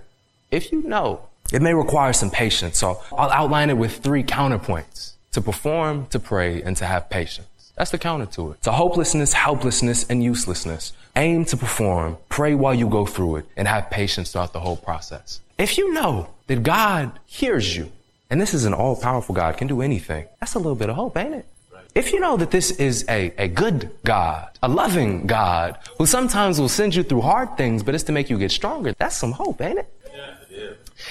If 0.52 0.70
you 0.70 0.80
know, 0.84 1.22
it 1.52 1.60
may 1.60 1.74
require 1.74 2.12
some 2.12 2.30
patience. 2.30 2.78
So 2.78 3.02
I'll 3.10 3.30
outline 3.30 3.68
it 3.68 3.76
with 3.76 3.96
three 3.96 4.22
counterpoints 4.22 5.14
to 5.32 5.40
perform, 5.40 6.06
to 6.10 6.20
pray, 6.20 6.62
and 6.62 6.76
to 6.76 6.86
have 6.86 7.10
patience. 7.10 7.48
That's 7.76 7.90
the 7.90 7.98
counter 7.98 8.26
to 8.26 8.52
it. 8.52 8.62
To 8.62 8.72
hopelessness, 8.72 9.32
helplessness, 9.32 10.06
and 10.08 10.22
uselessness. 10.22 10.92
Aim 11.16 11.44
to 11.46 11.56
perform, 11.56 12.16
pray 12.28 12.54
while 12.54 12.74
you 12.74 12.88
go 12.88 13.04
through 13.06 13.36
it, 13.36 13.46
and 13.56 13.66
have 13.66 13.90
patience 13.90 14.32
throughout 14.32 14.52
the 14.52 14.60
whole 14.60 14.76
process. 14.76 15.40
If 15.58 15.76
you 15.78 15.92
know 15.92 16.28
that 16.46 16.62
God 16.62 17.12
hears 17.26 17.76
you, 17.76 17.90
and 18.30 18.40
this 18.40 18.54
is 18.54 18.64
an 18.64 18.74
all 18.74 18.96
powerful 18.96 19.34
God, 19.34 19.56
can 19.56 19.66
do 19.68 19.82
anything, 19.82 20.26
that's 20.40 20.54
a 20.54 20.58
little 20.58 20.74
bit 20.74 20.88
of 20.88 20.96
hope, 20.96 21.16
ain't 21.16 21.34
it? 21.34 21.46
If 21.94 22.12
you 22.12 22.18
know 22.18 22.36
that 22.36 22.50
this 22.50 22.72
is 22.72 23.04
a, 23.08 23.32
a 23.38 23.46
good 23.46 23.90
God, 24.04 24.48
a 24.62 24.68
loving 24.68 25.26
God, 25.28 25.78
who 25.98 26.06
sometimes 26.06 26.58
will 26.60 26.68
send 26.68 26.94
you 26.94 27.04
through 27.04 27.20
hard 27.20 27.56
things, 27.56 27.84
but 27.84 27.94
it's 27.94 28.02
to 28.04 28.12
make 28.12 28.28
you 28.30 28.36
get 28.38 28.50
stronger, 28.50 28.92
that's 28.98 29.16
some 29.16 29.30
hope, 29.30 29.60
ain't 29.60 29.78
it? 29.78 29.88
Yeah, 30.12 30.34
yeah. 30.50 30.70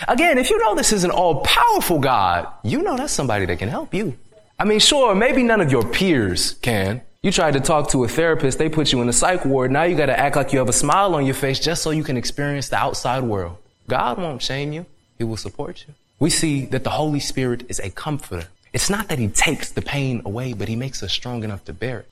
Again, 0.10 0.38
if 0.38 0.50
you 0.50 0.58
know 0.60 0.76
this 0.76 0.92
is 0.92 1.06
an 1.06 1.12
all 1.12 1.40
powerful 1.42 2.00
God, 2.00 2.48
you 2.64 2.82
know 2.82 2.98
that's 2.98 3.14
somebody 3.14 3.46
that 3.46 3.60
can 3.60 3.70
help 3.70 3.94
you. 3.94 4.18
I 4.64 4.66
mean, 4.66 4.80
sure, 4.80 5.14
maybe 5.14 5.44
none 5.44 5.60
of 5.60 5.74
your 5.74 5.84
peers 5.84 6.54
can. 6.62 7.02
You 7.22 7.34
tried 7.34 7.56
to 7.56 7.60
talk 7.60 7.90
to 7.90 8.06
a 8.06 8.08
therapist, 8.08 8.58
they 8.58 8.70
put 8.70 8.94
you 8.94 9.02
in 9.02 9.10
a 9.10 9.14
psych 9.14 9.44
ward. 9.44 9.72
Now 9.72 9.84
you 9.84 9.94
got 9.98 10.06
to 10.06 10.18
act 10.18 10.38
like 10.38 10.54
you 10.54 10.60
have 10.60 10.70
a 10.70 10.74
smile 10.86 11.16
on 11.16 11.26
your 11.26 11.36
face 11.36 11.60
just 11.60 11.84
so 11.84 11.90
you 11.92 12.02
can 12.02 12.16
experience 12.16 12.70
the 12.70 12.78
outside 12.78 13.24
world. 13.24 13.58
God 13.90 14.20
won't 14.20 14.42
shame 14.42 14.72
you. 14.72 14.86
He 15.18 15.26
will 15.26 15.36
support 15.36 15.84
you. 15.86 15.94
We 16.18 16.30
see 16.30 16.64
that 16.68 16.86
the 16.86 16.90
Holy 16.92 17.20
Spirit 17.20 17.66
is 17.68 17.80
a 17.82 17.90
comforter. 17.90 18.48
It's 18.72 18.90
not 18.90 19.10
that 19.10 19.20
he 19.20 19.28
takes 19.28 19.70
the 19.70 19.82
pain 19.82 20.22
away, 20.24 20.54
but 20.54 20.70
he 20.70 20.78
makes 20.78 21.04
us 21.04 21.12
strong 21.12 21.44
enough 21.44 21.66
to 21.66 21.74
bear 21.74 22.00
it. 22.00 22.12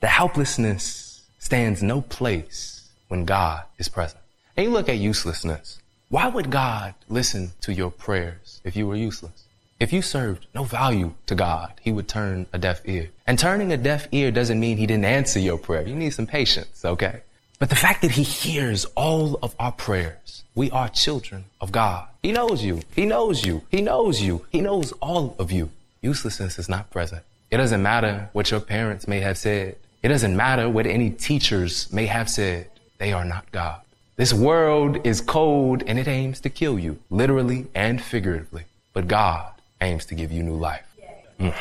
The 0.00 0.06
helplessness 0.06 1.24
stands 1.40 1.82
no 1.82 2.02
place 2.02 2.90
when 3.08 3.24
God 3.24 3.64
is 3.76 3.88
present. 3.88 4.22
And 4.56 4.66
you 4.66 4.70
look 4.72 4.88
at 4.88 4.98
uselessness. 4.98 5.80
Why 6.10 6.28
would 6.28 6.48
God 6.48 6.94
listen 7.08 7.54
to 7.62 7.72
your 7.74 7.90
prayers 7.90 8.60
if 8.62 8.76
you 8.76 8.86
were 8.86 8.94
useless? 8.94 9.47
If 9.80 9.92
you 9.92 10.02
served 10.02 10.46
no 10.56 10.64
value 10.64 11.14
to 11.26 11.36
God, 11.36 11.72
he 11.80 11.92
would 11.92 12.08
turn 12.08 12.46
a 12.52 12.58
deaf 12.58 12.80
ear. 12.84 13.10
And 13.28 13.38
turning 13.38 13.72
a 13.72 13.76
deaf 13.76 14.08
ear 14.10 14.32
doesn't 14.32 14.58
mean 14.58 14.76
he 14.76 14.86
didn't 14.88 15.04
answer 15.04 15.38
your 15.38 15.56
prayer. 15.56 15.86
You 15.86 15.94
need 15.94 16.10
some 16.10 16.26
patience, 16.26 16.84
okay? 16.84 17.20
But 17.60 17.70
the 17.70 17.76
fact 17.76 18.02
that 18.02 18.10
he 18.10 18.24
hears 18.24 18.86
all 18.96 19.38
of 19.40 19.54
our 19.60 19.70
prayers, 19.70 20.42
we 20.56 20.68
are 20.72 20.88
children 20.88 21.44
of 21.60 21.70
God. 21.70 22.08
He 22.24 22.32
knows 22.32 22.64
you. 22.64 22.80
He 22.96 23.06
knows 23.06 23.44
you. 23.46 23.62
He 23.70 23.80
knows 23.80 24.20
you. 24.20 24.46
He 24.50 24.60
knows 24.60 24.90
all 25.00 25.36
of 25.38 25.52
you. 25.52 25.70
Uselessness 26.02 26.58
is 26.58 26.68
not 26.68 26.90
present. 26.90 27.22
It 27.52 27.58
doesn't 27.58 27.82
matter 27.82 28.28
what 28.32 28.50
your 28.50 28.60
parents 28.60 29.06
may 29.06 29.20
have 29.20 29.38
said. 29.38 29.76
It 30.02 30.08
doesn't 30.08 30.36
matter 30.36 30.68
what 30.68 30.86
any 30.88 31.10
teachers 31.10 31.92
may 31.92 32.06
have 32.06 32.28
said. 32.28 32.68
They 32.98 33.12
are 33.12 33.24
not 33.24 33.50
God. 33.52 33.80
This 34.16 34.34
world 34.34 35.06
is 35.06 35.20
cold 35.20 35.84
and 35.86 36.00
it 36.00 36.08
aims 36.08 36.40
to 36.40 36.50
kill 36.50 36.80
you, 36.80 36.98
literally 37.10 37.68
and 37.76 38.02
figuratively. 38.02 38.64
But 38.92 39.06
God 39.06 39.52
aims 39.80 40.04
to 40.06 40.14
give 40.14 40.32
you 40.32 40.42
new 40.42 40.56
life. 40.56 40.84
Mm. 41.40 41.54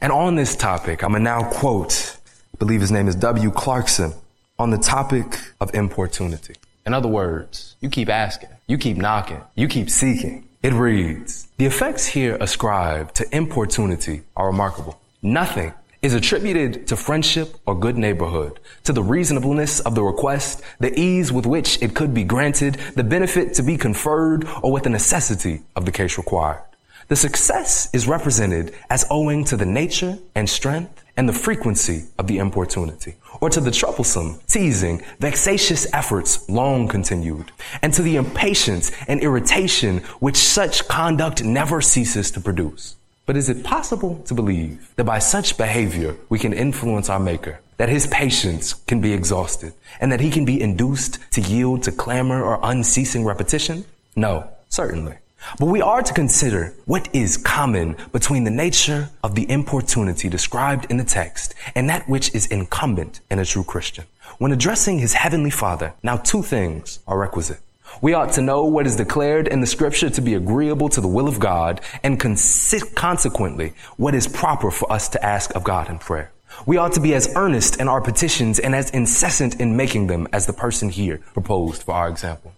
And 0.00 0.12
on 0.12 0.34
this 0.34 0.54
topic, 0.56 1.02
I'm 1.02 1.10
going 1.10 1.20
to 1.24 1.24
now 1.24 1.50
quote, 1.50 2.16
I 2.54 2.56
believe 2.58 2.80
his 2.80 2.92
name 2.92 3.08
is 3.08 3.14
W. 3.16 3.50
Clarkson, 3.50 4.12
on 4.58 4.70
the 4.70 4.78
topic 4.78 5.38
of 5.60 5.74
importunity. 5.74 6.54
In 6.86 6.94
other 6.94 7.08
words, 7.08 7.76
you 7.80 7.88
keep 7.88 8.08
asking, 8.08 8.48
you 8.66 8.78
keep 8.78 8.96
knocking, 8.96 9.40
you 9.54 9.68
keep 9.68 9.90
seeking. 9.90 10.48
It 10.62 10.72
reads, 10.72 11.48
the 11.58 11.66
effects 11.66 12.06
here 12.06 12.36
ascribed 12.40 13.14
to 13.16 13.36
importunity 13.36 14.22
are 14.36 14.46
remarkable. 14.48 15.00
Nothing 15.22 15.72
is 16.02 16.14
attributed 16.14 16.86
to 16.88 16.96
friendship 16.96 17.56
or 17.66 17.78
good 17.78 17.96
neighborhood, 17.96 18.58
to 18.84 18.92
the 18.92 19.02
reasonableness 19.02 19.80
of 19.80 19.94
the 19.94 20.02
request, 20.02 20.62
the 20.80 20.96
ease 20.98 21.32
with 21.32 21.44
which 21.44 21.80
it 21.82 21.94
could 21.94 22.14
be 22.14 22.24
granted, 22.24 22.74
the 22.94 23.04
benefit 23.04 23.54
to 23.54 23.62
be 23.62 23.76
conferred, 23.76 24.46
or 24.62 24.70
what 24.72 24.84
the 24.84 24.90
necessity 24.90 25.60
of 25.76 25.84
the 25.86 25.92
case 25.92 26.16
required. 26.18 26.62
The 27.06 27.16
success 27.16 27.88
is 27.94 28.08
represented 28.08 28.74
as 28.90 29.06
owing 29.08 29.44
to 29.44 29.56
the 29.56 29.64
nature 29.64 30.18
and 30.34 30.50
strength 30.50 31.04
and 31.16 31.28
the 31.28 31.32
frequency 31.32 32.04
of 32.18 32.26
the 32.26 32.38
importunity, 32.38 33.14
or 33.40 33.50
to 33.50 33.60
the 33.60 33.70
troublesome, 33.70 34.38
teasing, 34.46 35.02
vexatious 35.18 35.86
efforts 35.92 36.48
long 36.48 36.86
continued, 36.86 37.50
and 37.82 37.92
to 37.94 38.02
the 38.02 38.16
impatience 38.16 38.92
and 39.08 39.20
irritation 39.20 39.98
which 40.20 40.36
such 40.36 40.86
conduct 40.86 41.42
never 41.42 41.80
ceases 41.80 42.30
to 42.32 42.40
produce. 42.40 42.94
But 43.26 43.36
is 43.36 43.48
it 43.48 43.64
possible 43.64 44.22
to 44.26 44.34
believe 44.34 44.92
that 44.96 45.04
by 45.04 45.18
such 45.18 45.58
behavior 45.58 46.14
we 46.28 46.38
can 46.38 46.52
influence 46.52 47.10
our 47.10 47.20
Maker, 47.20 47.60
that 47.78 47.88
his 47.88 48.06
patience 48.08 48.74
can 48.86 49.00
be 49.00 49.12
exhausted, 49.12 49.72
and 50.00 50.12
that 50.12 50.20
he 50.20 50.30
can 50.30 50.44
be 50.44 50.60
induced 50.60 51.18
to 51.32 51.40
yield 51.40 51.82
to 51.84 51.92
clamor 51.92 52.42
or 52.42 52.58
unceasing 52.62 53.24
repetition? 53.24 53.84
No, 54.14 54.48
certainly. 54.68 55.14
But 55.58 55.66
we 55.66 55.80
are 55.80 56.02
to 56.02 56.14
consider 56.14 56.74
what 56.84 57.08
is 57.14 57.36
common 57.36 57.96
between 58.12 58.44
the 58.44 58.50
nature 58.50 59.08
of 59.22 59.34
the 59.34 59.48
importunity 59.50 60.28
described 60.28 60.86
in 60.90 60.96
the 60.96 61.04
text 61.04 61.54
and 61.74 61.88
that 61.88 62.08
which 62.08 62.34
is 62.34 62.46
incumbent 62.46 63.20
in 63.30 63.38
a 63.38 63.44
true 63.46 63.64
Christian. 63.64 64.04
When 64.38 64.52
addressing 64.52 64.98
his 64.98 65.14
heavenly 65.14 65.50
father, 65.50 65.94
now 66.02 66.16
two 66.16 66.42
things 66.42 67.00
are 67.06 67.18
requisite. 67.18 67.60
We 68.02 68.12
ought 68.14 68.32
to 68.34 68.42
know 68.42 68.64
what 68.64 68.86
is 68.86 68.96
declared 68.96 69.48
in 69.48 69.60
the 69.60 69.66
scripture 69.66 70.10
to 70.10 70.20
be 70.20 70.34
agreeable 70.34 70.88
to 70.90 71.00
the 71.00 71.08
will 71.08 71.26
of 71.28 71.38
God 71.40 71.80
and 72.02 72.20
consi- 72.20 72.94
consequently 72.94 73.72
what 73.96 74.14
is 74.14 74.26
proper 74.28 74.70
for 74.70 74.92
us 74.92 75.08
to 75.10 75.24
ask 75.24 75.54
of 75.56 75.64
God 75.64 75.88
in 75.88 75.98
prayer. 75.98 76.30
We 76.66 76.76
ought 76.76 76.92
to 76.94 77.00
be 77.00 77.14
as 77.14 77.32
earnest 77.36 77.80
in 77.80 77.88
our 77.88 78.00
petitions 78.00 78.58
and 78.58 78.74
as 78.74 78.90
incessant 78.90 79.60
in 79.60 79.76
making 79.76 80.08
them 80.08 80.28
as 80.32 80.46
the 80.46 80.52
person 80.52 80.88
here 80.90 81.18
proposed 81.32 81.84
for 81.84 81.92
our 81.94 82.08
example. 82.08 82.52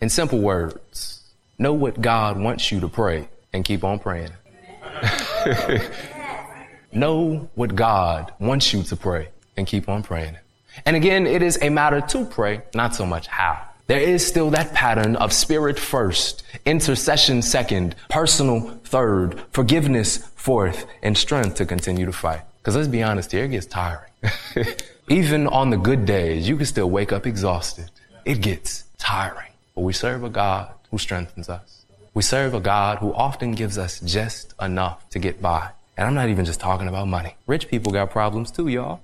In 0.00 0.08
simple 0.08 0.40
words, 0.40 1.21
Know 1.58 1.74
what 1.74 2.00
God 2.00 2.38
wants 2.40 2.72
you 2.72 2.80
to 2.80 2.88
pray 2.88 3.28
and 3.52 3.64
keep 3.64 3.84
on 3.84 3.98
praying. 3.98 4.30
know 6.92 7.48
what 7.54 7.74
God 7.74 8.32
wants 8.38 8.72
you 8.72 8.82
to 8.84 8.96
pray 8.96 9.28
and 9.56 9.66
keep 9.66 9.88
on 9.88 10.02
praying. 10.02 10.36
And 10.86 10.96
again, 10.96 11.26
it 11.26 11.42
is 11.42 11.58
a 11.60 11.68
matter 11.68 12.00
to 12.00 12.24
pray, 12.24 12.62
not 12.74 12.94
so 12.94 13.04
much 13.04 13.26
how. 13.26 13.60
There 13.86 14.00
is 14.00 14.26
still 14.26 14.48
that 14.50 14.72
pattern 14.72 15.16
of 15.16 15.32
spirit 15.32 15.78
first, 15.78 16.42
intercession 16.64 17.42
second, 17.42 17.94
personal 18.08 18.60
third, 18.84 19.38
forgiveness 19.50 20.18
fourth, 20.34 20.86
and 21.02 21.16
strength 21.18 21.56
to 21.56 21.66
continue 21.66 22.06
to 22.06 22.12
fight. 22.12 22.40
Because 22.58 22.76
let's 22.76 22.88
be 22.88 23.02
honest 23.02 23.30
here, 23.32 23.44
it 23.44 23.48
gets 23.48 23.66
tiring. 23.66 24.08
Even 25.10 25.46
on 25.48 25.68
the 25.68 25.76
good 25.76 26.06
days, 26.06 26.48
you 26.48 26.56
can 26.56 26.64
still 26.64 26.88
wake 26.88 27.12
up 27.12 27.26
exhausted. 27.26 27.90
It 28.24 28.40
gets 28.40 28.84
tiring. 28.96 29.50
But 29.74 29.82
we 29.82 29.92
serve 29.92 30.24
a 30.24 30.30
God 30.30 30.72
who 30.92 30.98
strengthens 30.98 31.48
us. 31.48 31.86
We 32.14 32.22
serve 32.22 32.54
a 32.54 32.60
God 32.60 32.98
who 32.98 33.12
often 33.14 33.52
gives 33.52 33.78
us 33.78 33.98
just 34.00 34.54
enough 34.60 35.08
to 35.10 35.18
get 35.18 35.40
by. 35.42 35.70
And 35.96 36.06
I'm 36.06 36.14
not 36.14 36.28
even 36.28 36.44
just 36.44 36.60
talking 36.60 36.86
about 36.86 37.08
money. 37.08 37.34
Rich 37.46 37.68
people 37.68 37.90
got 37.92 38.10
problems 38.10 38.50
too, 38.50 38.68
y'all. 38.68 39.00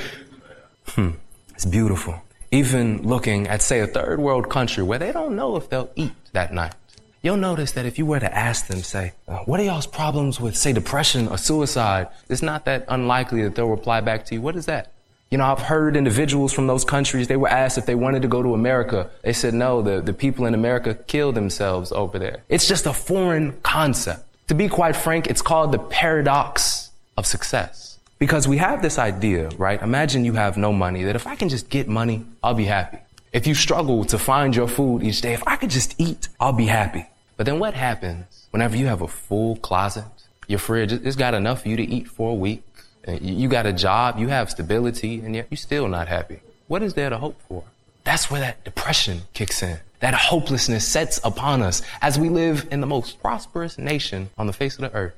hmm. 0.88 1.10
It's 1.54 1.64
beautiful. 1.64 2.20
Even 2.50 3.02
looking 3.06 3.46
at, 3.46 3.62
say, 3.62 3.80
a 3.80 3.86
third 3.86 4.18
world 4.18 4.50
country 4.50 4.82
where 4.82 4.98
they 4.98 5.12
don't 5.12 5.36
know 5.36 5.56
if 5.56 5.70
they'll 5.70 5.90
eat 5.94 6.12
that 6.32 6.52
night. 6.52 6.74
You'll 7.22 7.36
notice 7.36 7.72
that 7.72 7.84
if 7.86 7.98
you 7.98 8.06
were 8.06 8.20
to 8.20 8.34
ask 8.36 8.66
them, 8.66 8.82
say, 8.82 9.12
uh, 9.28 9.38
what 9.38 9.60
are 9.60 9.64
y'all's 9.64 9.86
problems 9.86 10.40
with, 10.40 10.56
say, 10.56 10.72
depression 10.72 11.28
or 11.28 11.38
suicide? 11.38 12.08
It's 12.28 12.42
not 12.42 12.64
that 12.64 12.84
unlikely 12.88 13.42
that 13.44 13.54
they'll 13.54 13.68
reply 13.68 14.00
back 14.00 14.24
to 14.26 14.34
you, 14.34 14.40
what 14.40 14.56
is 14.56 14.66
that? 14.66 14.92
You 15.30 15.36
know, 15.36 15.44
I've 15.44 15.60
heard 15.60 15.94
individuals 15.96 16.54
from 16.54 16.68
those 16.68 16.84
countries, 16.84 17.28
they 17.28 17.36
were 17.36 17.48
asked 17.48 17.76
if 17.76 17.84
they 17.84 17.94
wanted 17.94 18.22
to 18.22 18.28
go 18.28 18.42
to 18.42 18.54
America. 18.54 19.10
They 19.22 19.34
said, 19.34 19.52
no, 19.52 19.82
the, 19.82 20.00
the 20.00 20.14
people 20.14 20.46
in 20.46 20.54
America 20.54 20.94
kill 21.06 21.32
themselves 21.32 21.92
over 21.92 22.18
there. 22.18 22.42
It's 22.48 22.66
just 22.66 22.86
a 22.86 22.94
foreign 22.94 23.52
concept. 23.62 24.24
To 24.48 24.54
be 24.54 24.68
quite 24.68 24.96
frank, 24.96 25.26
it's 25.26 25.42
called 25.42 25.72
the 25.72 25.78
paradox 25.78 26.90
of 27.18 27.26
success. 27.26 27.98
Because 28.18 28.48
we 28.48 28.56
have 28.56 28.80
this 28.80 28.98
idea, 28.98 29.50
right? 29.58 29.80
Imagine 29.82 30.24
you 30.24 30.32
have 30.32 30.56
no 30.56 30.72
money, 30.72 31.04
that 31.04 31.14
if 31.14 31.26
I 31.26 31.36
can 31.36 31.50
just 31.50 31.68
get 31.68 31.88
money, 31.88 32.24
I'll 32.42 32.54
be 32.54 32.64
happy. 32.64 32.98
If 33.30 33.46
you 33.46 33.54
struggle 33.54 34.04
to 34.06 34.18
find 34.18 34.56
your 34.56 34.66
food 34.66 35.02
each 35.02 35.20
day, 35.20 35.34
if 35.34 35.46
I 35.46 35.56
could 35.56 35.68
just 35.68 35.94
eat, 35.98 36.28
I'll 36.40 36.54
be 36.54 36.66
happy. 36.66 37.06
But 37.36 37.44
then 37.44 37.58
what 37.58 37.74
happens 37.74 38.46
whenever 38.50 38.78
you 38.78 38.86
have 38.86 39.02
a 39.02 39.08
full 39.08 39.56
closet? 39.56 40.06
Your 40.46 40.58
fridge, 40.58 40.90
it's 40.90 41.16
got 41.16 41.34
enough 41.34 41.62
for 41.62 41.68
you 41.68 41.76
to 41.76 41.84
eat 41.84 42.08
for 42.08 42.30
a 42.30 42.34
week. 42.34 42.62
You 43.06 43.48
got 43.48 43.66
a 43.66 43.72
job, 43.72 44.18
you 44.18 44.28
have 44.28 44.50
stability, 44.50 45.20
and 45.20 45.34
yet 45.34 45.46
you're 45.50 45.56
still 45.58 45.88
not 45.88 46.08
happy. 46.08 46.40
What 46.66 46.82
is 46.82 46.94
there 46.94 47.10
to 47.10 47.18
hope 47.18 47.40
for? 47.48 47.64
That's 48.04 48.30
where 48.30 48.40
that 48.40 48.64
depression 48.64 49.22
kicks 49.34 49.62
in. 49.62 49.78
That 50.00 50.14
hopelessness 50.14 50.86
sets 50.86 51.20
upon 51.24 51.62
us 51.62 51.82
as 52.02 52.18
we 52.18 52.28
live 52.28 52.66
in 52.70 52.80
the 52.80 52.86
most 52.86 53.20
prosperous 53.22 53.78
nation 53.78 54.30
on 54.38 54.46
the 54.46 54.52
face 54.52 54.76
of 54.76 54.82
the 54.82 54.92
earth. 54.96 55.14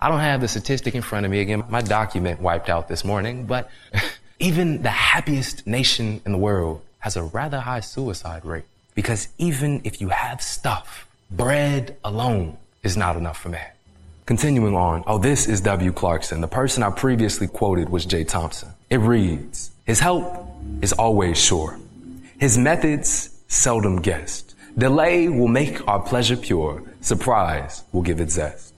I 0.00 0.08
don't 0.08 0.20
have 0.20 0.40
the 0.40 0.48
statistic 0.48 0.94
in 0.94 1.02
front 1.02 1.26
of 1.26 1.32
me 1.32 1.40
again. 1.40 1.64
My 1.68 1.80
document 1.82 2.40
wiped 2.40 2.68
out 2.68 2.88
this 2.88 3.04
morning, 3.04 3.46
but 3.46 3.70
even 4.38 4.82
the 4.82 4.90
happiest 4.90 5.66
nation 5.66 6.20
in 6.26 6.32
the 6.32 6.38
world 6.38 6.80
has 7.00 7.16
a 7.16 7.22
rather 7.22 7.60
high 7.60 7.80
suicide 7.80 8.44
rate 8.44 8.64
because 8.94 9.28
even 9.38 9.80
if 9.84 10.00
you 10.00 10.08
have 10.08 10.42
stuff, 10.42 11.06
bread 11.30 11.96
alone 12.04 12.56
is 12.82 12.96
not 12.96 13.16
enough 13.16 13.40
for 13.40 13.48
man. 13.48 13.70
Continuing 14.28 14.74
on, 14.74 15.02
oh, 15.06 15.16
this 15.16 15.48
is 15.48 15.62
W. 15.62 15.90
Clarkson. 15.90 16.42
The 16.42 16.48
person 16.48 16.82
I 16.82 16.90
previously 16.90 17.46
quoted 17.46 17.88
was 17.88 18.04
Jay 18.04 18.24
Thompson. 18.24 18.68
It 18.90 18.98
reads, 18.98 19.70
his 19.86 20.00
help 20.00 20.22
is 20.82 20.92
always 20.92 21.38
sure. 21.38 21.78
His 22.38 22.58
methods 22.58 23.30
seldom 23.48 24.02
guessed. 24.02 24.54
Delay 24.76 25.30
will 25.30 25.48
make 25.48 25.80
our 25.88 25.98
pleasure 26.02 26.36
pure. 26.36 26.82
Surprise 27.00 27.84
will 27.90 28.02
give 28.02 28.20
it 28.20 28.30
zest. 28.30 28.74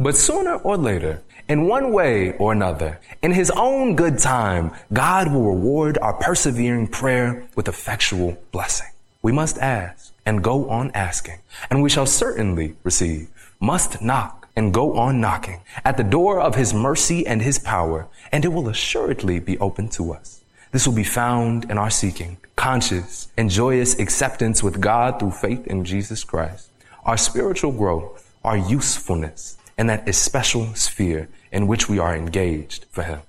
But 0.00 0.16
sooner 0.16 0.54
or 0.56 0.76
later, 0.76 1.22
in 1.48 1.68
one 1.68 1.92
way 1.92 2.32
or 2.38 2.50
another, 2.50 2.98
in 3.22 3.30
his 3.30 3.52
own 3.52 3.94
good 3.94 4.18
time, 4.18 4.72
God 4.92 5.32
will 5.32 5.44
reward 5.44 5.96
our 5.98 6.14
persevering 6.14 6.88
prayer 6.88 7.46
with 7.54 7.68
effectual 7.68 8.36
blessing. 8.50 8.88
We 9.22 9.30
must 9.30 9.58
ask 9.58 10.12
and 10.26 10.42
go 10.42 10.68
on 10.68 10.90
asking, 10.90 11.38
and 11.70 11.84
we 11.84 11.88
shall 11.88 12.04
certainly 12.04 12.74
receive. 12.82 13.28
Must 13.60 14.02
knock 14.02 14.37
and 14.58 14.74
go 14.74 14.94
on 14.94 15.20
knocking 15.20 15.60
at 15.84 15.96
the 15.96 16.02
door 16.16 16.40
of 16.40 16.56
his 16.56 16.74
mercy 16.74 17.24
and 17.24 17.40
his 17.42 17.60
power, 17.60 18.08
and 18.32 18.44
it 18.44 18.48
will 18.48 18.68
assuredly 18.68 19.38
be 19.38 19.56
open 19.60 19.86
to 19.88 20.12
us. 20.12 20.42
This 20.72 20.84
will 20.84 20.96
be 20.96 21.04
found 21.22 21.70
in 21.70 21.78
our 21.78 21.90
seeking, 22.02 22.38
conscious 22.56 23.28
and 23.36 23.48
joyous 23.50 23.96
acceptance 24.00 24.60
with 24.60 24.80
God 24.80 25.20
through 25.20 25.30
faith 25.44 25.64
in 25.68 25.84
Jesus 25.84 26.24
Christ, 26.24 26.70
our 27.04 27.16
spiritual 27.16 27.70
growth, 27.70 28.34
our 28.42 28.56
usefulness, 28.56 29.56
and 29.78 29.88
that 29.88 30.08
especial 30.08 30.74
sphere 30.74 31.28
in 31.52 31.68
which 31.68 31.88
we 31.88 32.00
are 32.00 32.16
engaged 32.16 32.84
for 32.90 33.04
Him. 33.04 33.20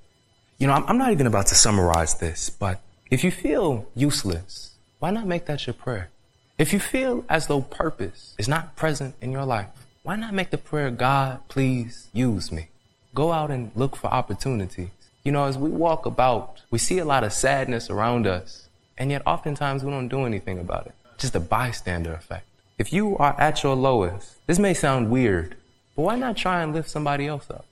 You 0.57 0.65
know, 0.65 0.73
I'm 0.73 0.97
not 0.97 1.11
even 1.11 1.27
about 1.27 1.45
to 1.47 1.55
summarize 1.55 2.15
this, 2.15 2.49
but 2.49 2.81
if 3.11 3.23
you 3.23 3.29
feel 3.29 3.85
useless, 3.95 4.71
why 4.97 5.11
not 5.11 5.27
make 5.27 5.45
that 5.45 5.67
your 5.67 5.75
prayer? 5.75 6.09
If 6.57 6.73
you 6.73 6.79
feel 6.79 7.23
as 7.29 7.45
though 7.45 7.61
purpose 7.61 8.33
is 8.39 8.47
not 8.47 8.75
present 8.75 9.13
in 9.21 9.31
your 9.31 9.45
life, 9.45 9.69
why 10.09 10.15
not 10.15 10.33
make 10.33 10.49
the 10.49 10.57
prayer, 10.57 10.89
God, 10.89 11.39
please 11.49 12.07
use 12.13 12.51
me? 12.51 12.69
Go 13.13 13.31
out 13.31 13.51
and 13.51 13.69
look 13.75 13.95
for 13.95 14.07
opportunities. 14.07 14.89
You 15.23 15.31
know, 15.31 15.43
as 15.43 15.55
we 15.55 15.69
walk 15.69 16.07
about, 16.07 16.61
we 16.71 16.79
see 16.79 16.97
a 16.97 17.05
lot 17.05 17.23
of 17.23 17.31
sadness 17.31 17.91
around 17.91 18.25
us, 18.25 18.69
and 18.97 19.11
yet 19.11 19.21
oftentimes 19.27 19.83
we 19.83 19.91
don't 19.91 20.07
do 20.07 20.25
anything 20.25 20.57
about 20.57 20.87
it. 20.87 20.93
Just 21.19 21.35
a 21.35 21.39
bystander 21.39 22.11
effect. 22.13 22.47
If 22.79 22.91
you 22.91 23.19
are 23.19 23.39
at 23.39 23.61
your 23.61 23.75
lowest, 23.75 24.37
this 24.47 24.57
may 24.57 24.73
sound 24.73 25.11
weird, 25.11 25.55
but 25.95 26.01
why 26.01 26.15
not 26.15 26.35
try 26.35 26.63
and 26.63 26.73
lift 26.73 26.89
somebody 26.89 27.27
else 27.27 27.47
up? 27.51 27.67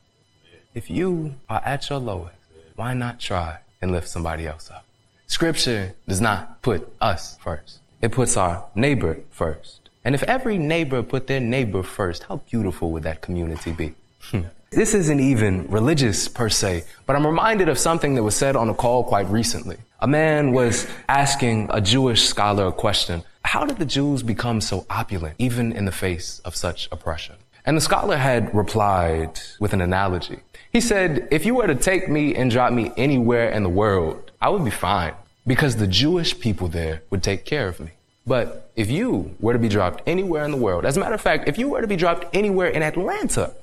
If 0.75 0.91
you 0.91 1.37
are 1.49 1.63
at 1.65 1.89
your 1.89 1.97
lowest, 1.97 2.35
why 2.75 2.93
not 2.93 3.19
try 3.19 3.61
and 3.81 3.91
lift 3.91 4.07
somebody 4.09 4.45
else 4.45 4.69
up? 4.69 4.85
Scripture 5.25 5.95
does 6.07 6.21
not 6.21 6.61
put 6.61 6.87
us 7.01 7.35
first. 7.41 7.79
It 7.99 8.11
puts 8.11 8.37
our 8.37 8.65
neighbor 8.75 9.21
first. 9.31 9.86
And 10.07 10.15
if 10.15 10.23
every 10.23 10.57
neighbor 10.57 11.03
put 11.03 11.27
their 11.27 11.41
neighbor 11.41 11.83
first, 11.83 12.23
how 12.29 12.37
beautiful 12.49 12.91
would 12.93 13.03
that 13.03 13.19
community 13.19 13.73
be? 13.73 13.93
Hmm. 14.31 14.43
this 14.71 14.93
isn't 14.93 15.19
even 15.19 15.69
religious 15.69 16.29
per 16.29 16.47
se, 16.47 16.85
but 17.05 17.17
I'm 17.17 17.25
reminded 17.27 17.67
of 17.67 17.77
something 17.77 18.15
that 18.15 18.23
was 18.23 18.33
said 18.33 18.55
on 18.55 18.69
a 18.69 18.73
call 18.73 19.03
quite 19.03 19.27
recently. 19.29 19.75
A 19.99 20.07
man 20.07 20.53
was 20.53 20.87
asking 21.09 21.67
a 21.73 21.81
Jewish 21.81 22.23
scholar 22.23 22.67
a 22.67 22.71
question. 22.71 23.21
How 23.43 23.65
did 23.65 23.79
the 23.79 23.85
Jews 23.97 24.23
become 24.23 24.61
so 24.61 24.85
opulent, 24.89 25.35
even 25.39 25.73
in 25.73 25.83
the 25.83 25.91
face 26.05 26.39
of 26.45 26.55
such 26.55 26.87
oppression? 26.93 27.35
And 27.65 27.75
the 27.75 27.81
scholar 27.81 28.15
had 28.15 28.55
replied 28.55 29.41
with 29.59 29.73
an 29.73 29.81
analogy. 29.81 30.39
He 30.71 30.79
said, 30.79 31.27
if 31.31 31.45
you 31.45 31.53
were 31.55 31.67
to 31.67 31.75
take 31.75 32.07
me 32.07 32.33
and 32.33 32.49
drop 32.49 32.71
me 32.71 32.93
anywhere 32.95 33.49
in 33.49 33.61
the 33.63 33.75
world, 33.83 34.31
I 34.39 34.47
would 34.51 34.63
be 34.63 34.71
fine 34.87 35.15
because 35.45 35.75
the 35.75 35.87
Jewish 36.03 36.39
people 36.39 36.69
there 36.69 37.01
would 37.09 37.23
take 37.23 37.43
care 37.43 37.67
of 37.67 37.81
me. 37.81 37.91
But 38.27 38.69
if 38.75 38.91
you 38.91 39.33
were 39.39 39.53
to 39.53 39.59
be 39.59 39.69
dropped 39.69 40.01
anywhere 40.05 40.43
in 40.43 40.51
the 40.51 40.57
world, 40.57 40.85
as 40.85 40.97
a 40.97 40.99
matter 40.99 41.15
of 41.15 41.21
fact, 41.21 41.47
if 41.47 41.57
you 41.57 41.69
were 41.69 41.79
to 41.79 41.87
be 41.87 41.95
dropped 41.95 42.25
anywhere 42.35 42.67
in 42.67 42.83
Atlanta, 42.83 43.53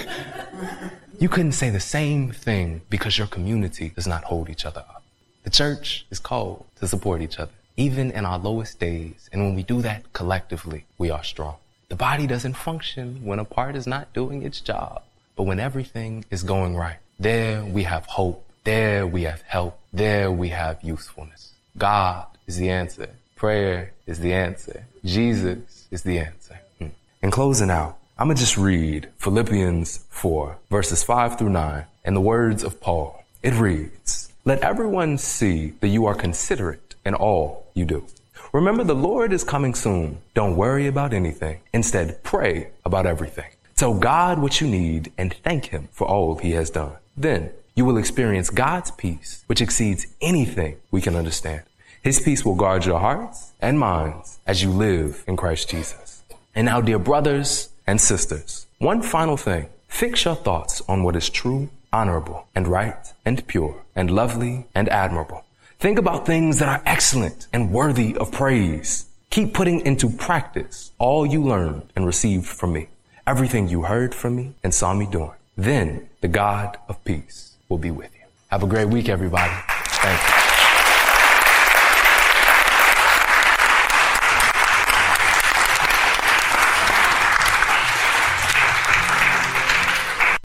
you 1.18 1.30
couldn't 1.30 1.52
say 1.52 1.70
the 1.70 1.80
same 1.80 2.30
thing 2.30 2.82
because 2.90 3.16
your 3.16 3.26
community 3.26 3.88
does 3.94 4.06
not 4.06 4.22
hold 4.24 4.50
each 4.50 4.66
other 4.66 4.80
up. 4.80 5.02
The 5.44 5.50
church 5.50 6.04
is 6.10 6.18
called 6.18 6.62
to 6.80 6.86
support 6.86 7.22
each 7.22 7.38
other, 7.38 7.50
even 7.78 8.10
in 8.10 8.26
our 8.26 8.38
lowest 8.38 8.78
days. 8.78 9.30
And 9.32 9.42
when 9.42 9.54
we 9.54 9.62
do 9.62 9.80
that 9.80 10.12
collectively, 10.12 10.84
we 10.98 11.10
are 11.10 11.24
strong. 11.24 11.56
The 11.88 11.96
body 11.96 12.26
doesn't 12.26 12.52
function 12.52 13.24
when 13.24 13.38
a 13.38 13.46
part 13.46 13.76
is 13.76 13.86
not 13.86 14.12
doing 14.12 14.42
its 14.42 14.60
job. 14.60 15.02
But 15.36 15.44
when 15.44 15.58
everything 15.58 16.26
is 16.30 16.42
going 16.42 16.76
right, 16.76 16.98
there 17.18 17.64
we 17.64 17.84
have 17.84 18.04
hope. 18.04 18.44
There 18.64 19.06
we 19.06 19.22
have 19.22 19.40
help. 19.42 19.80
There 19.90 20.30
we 20.30 20.50
have 20.50 20.82
usefulness. 20.84 21.54
God 21.78 22.26
is 22.46 22.58
the 22.58 22.68
answer 22.68 23.08
Prayer 23.38 23.92
is 24.04 24.18
the 24.18 24.32
answer. 24.34 24.84
Jesus 25.04 25.86
is 25.92 26.02
the 26.02 26.18
answer. 26.18 26.58
Hmm. 26.80 26.88
In 27.22 27.30
closing 27.30 27.70
out, 27.70 27.96
I'm 28.18 28.26
going 28.26 28.36
to 28.36 28.42
just 28.42 28.56
read 28.58 29.10
Philippians 29.18 30.04
4, 30.10 30.56
verses 30.70 31.04
5 31.04 31.38
through 31.38 31.50
9, 31.50 31.84
and 32.04 32.16
the 32.16 32.20
words 32.20 32.64
of 32.64 32.80
Paul. 32.80 33.22
It 33.44 33.54
reads, 33.54 34.32
Let 34.44 34.58
everyone 34.64 35.18
see 35.18 35.68
that 35.80 35.86
you 35.86 36.04
are 36.06 36.16
considerate 36.16 36.96
in 37.06 37.14
all 37.14 37.68
you 37.74 37.84
do. 37.84 38.04
Remember, 38.52 38.82
the 38.82 38.96
Lord 38.96 39.32
is 39.32 39.44
coming 39.44 39.72
soon. 39.76 40.18
Don't 40.34 40.56
worry 40.56 40.88
about 40.88 41.14
anything. 41.14 41.60
Instead, 41.72 42.20
pray 42.24 42.70
about 42.84 43.06
everything. 43.06 43.52
Tell 43.76 43.94
God 43.96 44.40
what 44.40 44.60
you 44.60 44.66
need 44.66 45.12
and 45.16 45.32
thank 45.44 45.66
Him 45.66 45.86
for 45.92 46.08
all 46.08 46.34
He 46.38 46.50
has 46.52 46.70
done. 46.70 46.94
Then 47.16 47.50
you 47.76 47.84
will 47.84 47.98
experience 47.98 48.50
God's 48.50 48.90
peace, 48.90 49.44
which 49.46 49.60
exceeds 49.60 50.08
anything 50.20 50.78
we 50.90 51.00
can 51.00 51.14
understand. 51.14 51.62
His 52.08 52.20
peace 52.20 52.42
will 52.42 52.54
guard 52.54 52.86
your 52.86 53.00
hearts 53.00 53.52
and 53.60 53.78
minds 53.78 54.38
as 54.46 54.62
you 54.62 54.70
live 54.70 55.22
in 55.26 55.36
Christ 55.36 55.68
Jesus. 55.68 56.22
And 56.54 56.64
now, 56.64 56.80
dear 56.80 56.98
brothers 56.98 57.68
and 57.86 58.00
sisters, 58.00 58.64
one 58.78 59.02
final 59.02 59.36
thing. 59.36 59.68
Fix 59.88 60.24
your 60.24 60.34
thoughts 60.34 60.80
on 60.88 61.02
what 61.02 61.16
is 61.16 61.28
true, 61.28 61.68
honorable, 61.92 62.46
and 62.54 62.66
right, 62.66 63.12
and 63.26 63.46
pure, 63.46 63.82
and 63.94 64.10
lovely, 64.10 64.64
and 64.74 64.88
admirable. 64.88 65.44
Think 65.80 65.98
about 65.98 66.24
things 66.24 66.60
that 66.60 66.70
are 66.70 66.82
excellent 66.86 67.46
and 67.52 67.70
worthy 67.72 68.16
of 68.16 68.32
praise. 68.32 69.04
Keep 69.28 69.52
putting 69.52 69.84
into 69.84 70.08
practice 70.08 70.92
all 70.98 71.26
you 71.26 71.44
learned 71.44 71.92
and 71.94 72.06
received 72.06 72.46
from 72.46 72.72
me, 72.72 72.88
everything 73.26 73.68
you 73.68 73.82
heard 73.82 74.14
from 74.14 74.34
me 74.34 74.54
and 74.64 74.72
saw 74.72 74.94
me 74.94 75.04
doing. 75.12 75.34
Then 75.56 76.08
the 76.22 76.28
God 76.28 76.78
of 76.88 77.04
peace 77.04 77.58
will 77.68 77.76
be 77.76 77.90
with 77.90 78.10
you. 78.14 78.24
Have 78.50 78.62
a 78.62 78.66
great 78.66 78.88
week, 78.88 79.10
everybody. 79.10 79.52
Thank 79.88 80.22
you. 80.22 80.37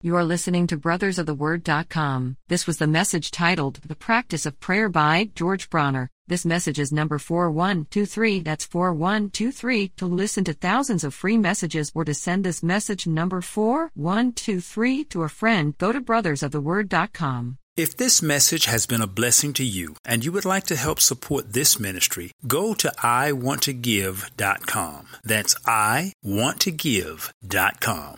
You 0.06 0.18
are 0.18 0.26
listening 0.26 0.68
to 0.68 0.76
brothersoftheword.com. 0.78 2.36
This 2.50 2.68
was 2.68 2.78
the 2.78 2.88
message 2.88 3.32
titled 3.32 3.76
The 3.88 3.96
Practice 3.96 4.46
of 4.46 4.60
Prayer 4.60 4.90
by 4.90 5.30
George 5.34 5.70
Bronner. 5.70 6.10
This 6.28 6.44
message 6.46 6.78
is 6.78 6.92
number 6.92 7.18
4123. 7.18 8.42
That's 8.42 8.66
4123. 8.66 9.94
To 9.96 10.06
listen 10.06 10.44
to 10.44 10.52
thousands 10.52 11.06
of 11.06 11.14
free 11.14 11.38
messages 11.38 11.90
or 11.96 12.04
to 12.04 12.14
send 12.14 12.44
this 12.44 12.62
message 12.62 13.08
number 13.08 13.40
4123 13.40 15.06
to 15.06 15.24
a 15.24 15.30
friend, 15.30 15.78
go 15.78 15.94
to 15.94 16.02
brothersoftheword.com. 16.02 17.58
If 17.78 17.96
this 17.96 18.22
message 18.22 18.66
has 18.66 18.86
been 18.86 19.02
a 19.02 19.08
blessing 19.08 19.54
to 19.54 19.64
you 19.64 19.96
and 20.04 20.26
you 20.26 20.34
would 20.34 20.44
like 20.46 20.66
to 20.66 20.76
help 20.76 21.00
support 21.00 21.54
this 21.54 21.80
ministry, 21.80 22.34
go 22.46 22.74
to 22.74 22.90
iwanttogive.com. 23.00 25.08
That's 25.24 25.56
iwanttogive.com. 25.60 28.18